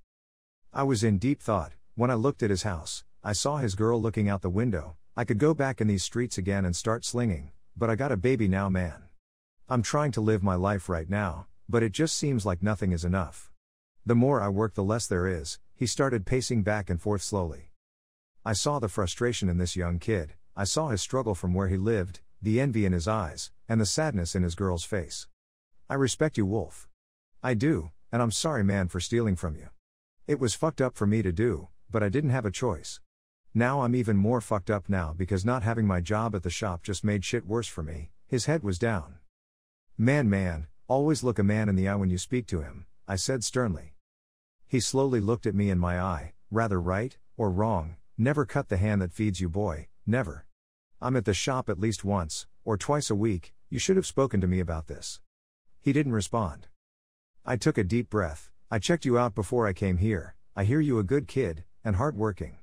I 0.71 0.83
was 0.83 1.03
in 1.03 1.17
deep 1.17 1.41
thought, 1.41 1.73
when 1.95 2.11
I 2.11 2.15
looked 2.15 2.43
at 2.43 2.51
his 2.51 2.65
house, 2.65 3.05
I 3.25 3.33
saw 3.33 3.57
his 3.57 3.75
girl 3.75 3.99
looking 3.99 4.29
out 4.29 4.43
the 4.43 4.51
window, 4.51 4.99
I 5.17 5.25
could 5.25 5.39
go 5.39 5.55
back 5.55 5.81
in 5.81 5.87
these 5.89 6.05
streets 6.05 6.37
again 6.37 6.67
and 6.67 6.77
start 6.77 7.07
slinging, 7.07 7.53
but 7.75 7.89
I 7.89 7.97
got 7.97 8.13
a 8.13 8.19
baby 8.19 8.49
now, 8.49 8.69
man. 8.69 9.05
I'm 9.67 9.81
trying 9.81 10.13
to 10.13 10.21
live 10.21 10.43
my 10.43 10.55
life 10.55 10.91
right 10.91 11.09
now, 11.09 11.47
but 11.71 11.83
it 11.83 11.93
just 11.93 12.19
seems 12.19 12.45
like 12.45 12.63
nothing 12.63 12.93
is 12.93 13.03
enough. 13.03 13.51
The 14.05 14.15
more 14.15 14.43
I 14.43 14.51
work, 14.51 14.75
the 14.75 14.85
less 14.85 15.07
there 15.07 15.27
is. 15.27 15.59
He 15.75 15.87
started 15.87 16.27
pacing 16.27 16.65
back 16.65 16.91
and 16.91 17.01
forth 17.01 17.23
slowly. 17.23 17.71
I 18.45 18.53
saw 18.53 18.79
the 18.79 18.91
frustration 18.91 19.49
in 19.49 19.57
this 19.57 19.75
young 19.75 19.99
kid, 19.99 20.35
I 20.55 20.65
saw 20.65 20.89
his 20.89 21.01
struggle 21.01 21.35
from 21.35 21.55
where 21.55 21.69
he 21.69 21.79
lived, 21.79 22.21
the 22.41 22.61
envy 22.61 22.85
in 22.85 22.93
his 22.93 23.09
eyes, 23.09 23.51
and 23.69 23.81
the 23.81 23.87
sadness 23.87 24.35
in 24.35 24.43
his 24.43 24.55
girl's 24.55 24.85
face. 24.85 25.29
I 25.89 25.95
respect 25.95 26.37
you, 26.37 26.47
Wolf. 26.47 26.89
I 27.43 27.55
do, 27.55 27.91
and 28.13 28.23
I'm 28.23 28.31
sorry, 28.31 28.65
man, 28.65 28.89
for 28.89 29.01
stealing 29.01 29.37
from 29.37 29.57
you. 29.57 29.69
It 30.27 30.39
was 30.39 30.55
fucked 30.55 30.81
up 30.81 30.97
for 30.97 31.07
me 31.07 31.23
to 31.23 31.33
do, 31.33 31.69
but 31.91 32.03
I 32.03 32.09
didn't 32.09 32.31
have 32.31 32.45
a 32.45 32.51
choice. 32.51 33.01
Now 33.55 33.81
I'm 33.81 33.95
even 33.95 34.17
more 34.17 34.41
fucked 34.41 34.71
up 34.71 34.89
now 34.89 35.15
because 35.17 35.45
not 35.45 35.63
having 35.63 35.87
my 35.87 36.01
job 36.01 36.35
at 36.35 36.43
the 36.43 36.51
shop 36.51 36.83
just 36.83 37.03
made 37.03 37.25
shit 37.25 37.47
worse 37.47 37.67
for 37.67 37.83
me. 37.83 38.11
His 38.27 38.45
head 38.45 38.63
was 38.63 38.79
down. 38.79 39.15
Man, 39.97 40.29
man, 40.29 40.67
always 40.87 41.23
look 41.23 41.39
a 41.39 41.43
man 41.43 41.69
in 41.69 41.77
the 41.77 41.89
eye 41.89 41.95
when 41.95 42.11
you 42.11 42.19
speak 42.19 42.47
to 42.49 42.61
him, 42.61 42.87
I 43.07 43.17
said 43.17 43.43
sternly. 43.43 43.95
He 44.67 44.81
slowly 44.81 45.21
looked 45.21 45.47
at 45.47 45.55
me 45.55 45.71
in 45.71 45.79
my 45.79 46.01
eye, 46.01 46.35
rather 46.51 46.81
right, 46.81 47.17
or 47.37 47.51
wrong, 47.51 47.97
never 48.19 48.45
cut 48.45 48.69
the 48.69 48.77
hand 48.77 49.01
that 49.01 49.15
feeds 49.15 49.41
you, 49.41 49.49
boy, 49.49 49.89
never. 50.07 50.45
I'm 51.01 51.15
at 51.15 51.25
the 51.25 51.35
shop 51.35 51.69
at 51.69 51.79
least 51.79 52.05
once, 52.05 52.49
or 52.65 52.77
twice 52.77 53.09
a 53.09 53.15
week, 53.15 53.55
you 53.71 53.79
should 53.79 53.95
have 53.95 54.07
spoken 54.07 54.41
to 54.41 54.49
me 54.49 54.59
about 54.59 54.89
this. 54.89 55.21
He 55.81 55.93
didn't 55.93 56.13
respond. 56.13 56.67
I 57.47 57.57
took 57.57 57.79
a 57.79 57.85
deep 57.85 58.11
breath, 58.11 58.51
I 58.69 58.81
checked 58.81 59.05
you 59.05 59.17
out 59.17 59.37
before 59.37 59.69
I 59.69 59.73
came 59.73 59.99
here, 59.99 60.35
I 60.57 60.65
hear 60.65 60.81
you 60.81 60.99
a 60.99 61.05
good 61.05 61.29
kid, 61.29 61.63
and 61.85 61.95
hardworking. 61.95 62.59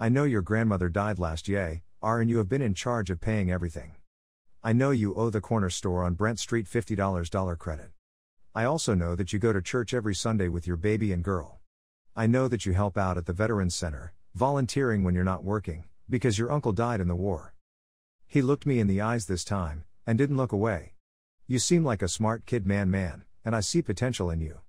I 0.00 0.08
know 0.08 0.24
your 0.24 0.42
grandmother 0.42 0.88
died 0.88 1.20
last 1.20 1.46
year, 1.46 1.82
are 2.02 2.20
and 2.20 2.28
you 2.28 2.38
have 2.38 2.48
been 2.48 2.62
in 2.62 2.74
charge 2.74 3.10
of 3.10 3.20
paying 3.20 3.48
everything. 3.48 3.94
I 4.60 4.72
know 4.72 4.90
you 4.90 5.14
owe 5.14 5.30
the 5.30 5.40
corner 5.40 5.70
store 5.70 6.02
on 6.02 6.14
Brent 6.14 6.40
Street 6.40 6.66
$50 6.66 7.58
credit. 7.60 7.90
I 8.56 8.64
also 8.64 8.94
know 8.94 9.14
that 9.14 9.32
you 9.32 9.38
go 9.38 9.52
to 9.52 9.62
church 9.62 9.94
every 9.94 10.16
Sunday 10.16 10.48
with 10.48 10.66
your 10.66 10.76
baby 10.76 11.12
and 11.12 11.22
girl. 11.22 11.60
I 12.16 12.26
know 12.26 12.48
that 12.48 12.66
you 12.66 12.72
help 12.72 12.98
out 12.98 13.16
at 13.16 13.26
the 13.26 13.32
Veterans 13.32 13.76
Center, 13.76 14.14
volunteering 14.34 15.04
when 15.04 15.14
you're 15.14 15.22
not 15.22 15.44
working, 15.44 15.84
because 16.10 16.40
your 16.40 16.50
uncle 16.50 16.72
died 16.72 17.00
in 17.00 17.06
the 17.06 17.14
war. 17.14 17.54
He 18.30 18.42
looked 18.42 18.66
me 18.66 18.78
in 18.78 18.88
the 18.88 19.00
eyes 19.00 19.24
this 19.24 19.42
time, 19.42 19.84
and 20.06 20.18
didn't 20.18 20.36
look 20.36 20.52
away. 20.52 20.92
You 21.46 21.58
seem 21.58 21.82
like 21.82 22.02
a 22.02 22.08
smart 22.08 22.44
kid, 22.44 22.66
man, 22.66 22.90
man, 22.90 23.24
and 23.42 23.56
I 23.56 23.60
see 23.60 23.80
potential 23.80 24.30
in 24.30 24.42
you. 24.42 24.60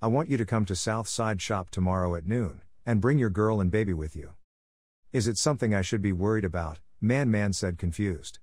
I 0.00 0.06
want 0.06 0.30
you 0.30 0.36
to 0.36 0.46
come 0.46 0.64
to 0.66 0.76
South 0.76 1.08
Side 1.08 1.42
Shop 1.42 1.70
tomorrow 1.70 2.14
at 2.14 2.24
noon, 2.24 2.62
and 2.86 3.00
bring 3.00 3.18
your 3.18 3.28
girl 3.28 3.60
and 3.60 3.68
baby 3.68 3.92
with 3.92 4.14
you. 4.14 4.34
Is 5.12 5.26
it 5.26 5.38
something 5.38 5.74
I 5.74 5.82
should 5.82 6.00
be 6.00 6.12
worried 6.12 6.44
about? 6.44 6.78
Man, 7.00 7.32
man 7.32 7.52
said 7.52 7.78
confused. 7.78 8.38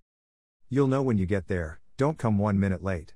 You'll 0.67 0.87
know 0.87 1.01
when 1.01 1.17
you 1.17 1.25
get 1.25 1.47
there, 1.47 1.79
don't 1.95 2.17
come 2.17 2.37
one 2.37 2.59
minute 2.59 2.83
late. 2.83 3.13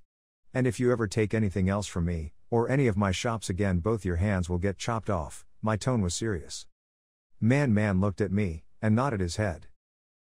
And 0.54 0.66
if 0.66 0.80
you 0.80 0.90
ever 0.90 1.06
take 1.06 1.34
anything 1.34 1.68
else 1.68 1.86
from 1.86 2.06
me, 2.06 2.32
or 2.50 2.70
any 2.70 2.88
of 2.88 2.96
my 2.96 3.12
shops 3.12 3.50
again, 3.50 3.80
both 3.80 4.06
your 4.06 4.16
hands 4.16 4.50
will 4.50 4.58
get 4.58 4.78
chopped 4.78 5.10
off. 5.10 5.46
My 5.62 5.76
tone 5.76 6.02
was 6.02 6.16
serious. 6.16 6.66
Man 7.42 7.74
Man 7.74 8.00
looked 8.00 8.22
at 8.22 8.32
me, 8.32 8.64
and 8.82 8.96
nodded 8.96 9.20
his 9.20 9.36
head. 9.36 9.68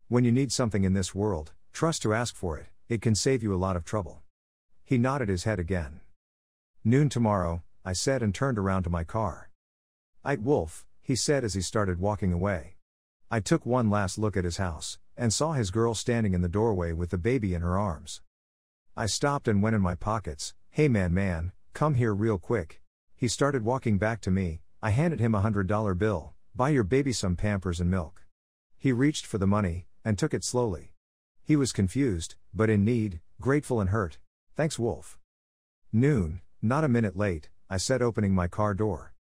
When 0.09 0.23
you 0.23 0.31
need 0.31 0.53
something 0.53 0.85
in 0.85 0.93
this 0.93 1.17
world, 1.17 1.51
trust 1.73 2.03
to 2.03 2.15
ask 2.15 2.37
for 2.37 2.57
it, 2.57 2.67
it 2.89 3.03
can 3.03 3.17
save 3.17 3.43
you 3.43 3.53
a 3.53 3.59
lot 3.59 3.75
of 3.75 3.85
trouble. 3.85 4.23
He 4.85 4.99
nodded 4.99 5.29
his 5.29 5.43
head 5.43 5.59
again. 5.59 6.01
Noon 6.85 7.09
tomorrow, 7.09 7.65
I 7.85 7.93
said 7.93 8.23
and 8.23 8.33
turned 8.33 8.57
around 8.57 8.85
to 8.85 8.91
my 8.91 9.03
car. 9.03 9.51
Ite 10.25 10.43
Wolf, 10.43 10.87
he 11.03 11.17
said 11.17 11.43
as 11.43 11.55
he 11.55 11.61
started 11.61 11.99
walking 11.99 12.33
away. 12.33 12.77
I 13.33 13.41
took 13.41 13.67
one 13.67 13.91
last 13.91 14.17
look 14.17 14.37
at 14.37 14.45
his 14.45 14.59
house, 14.59 14.99
and 15.17 15.33
saw 15.33 15.55
his 15.55 15.73
girl 15.73 15.93
standing 15.93 16.35
in 16.35 16.41
the 16.41 16.49
doorway 16.49 16.93
with 16.93 17.11
the 17.11 17.19
baby 17.19 17.53
in 17.53 17.63
her 17.63 17.77
arms. 17.77 18.21
I 18.97 19.07
stopped 19.07 19.49
and 19.49 19.61
went 19.61 19.75
in 19.75 19.83
my 19.83 19.97
pockets, 19.97 20.55
hey 20.71 20.87
man 20.87 21.15
man, 21.15 21.51
come 21.73 21.95
here 21.95 22.15
real 22.15 22.39
quick. 22.39 22.81
He 23.17 23.27
started 23.27 23.65
walking 23.65 23.99
back 23.99 24.21
to 24.21 24.31
me, 24.31 24.61
I 24.81 24.91
handed 24.91 25.19
him 25.19 25.35
a 25.35 25.41
hundred 25.41 25.67
dollar 25.67 25.95
bill, 25.95 26.35
buy 26.55 26.69
your 26.69 26.85
baby 26.85 27.13
some 27.13 27.35
pampers 27.35 27.81
and 27.81 27.91
milk. 27.91 28.23
He 28.79 28.93
reached 28.93 29.27
for 29.27 29.39
the 29.39 29.49
money, 29.49 29.86
and 30.07 30.17
took 30.17 30.33
it 30.33 30.45
slowly. 30.45 30.93
He 31.45 31.57
was 31.57 31.73
confused, 31.73 32.37
but 32.55 32.71
in 32.71 32.85
need, 32.85 33.21
grateful 33.41 33.81
and 33.81 33.91
hurt. 33.91 34.19
Thanks, 34.55 34.79
Wolf. 34.79 35.19
Noon, 35.93 36.43
not 36.63 36.85
a 36.85 36.89
minute 36.89 37.17
late, 37.17 37.49
I 37.69 37.79
said, 37.79 38.01
opening 38.01 38.33
my 38.33 38.47
car 38.47 38.73
door. 38.73 39.13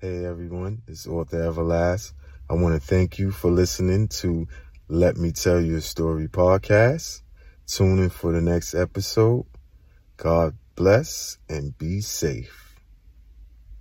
Hey 0.00 0.24
everyone, 0.24 0.82
it's 0.86 1.06
Author 1.06 1.38
Everlast. 1.38 2.12
I 2.48 2.54
want 2.54 2.80
to 2.80 2.80
thank 2.80 3.18
you 3.18 3.32
for 3.32 3.50
listening 3.50 4.06
to 4.22 4.46
Let 4.88 5.16
Me 5.16 5.32
Tell 5.32 5.60
You 5.60 5.76
a 5.76 5.80
Story 5.80 6.28
podcast. 6.28 7.22
Tune 7.66 7.98
in 7.98 8.10
for 8.10 8.30
the 8.30 8.40
next 8.40 8.74
episode. 8.74 9.46
God 10.16 10.56
bless 10.76 11.38
and 11.48 11.76
be 11.76 12.00
safe. 12.02 12.71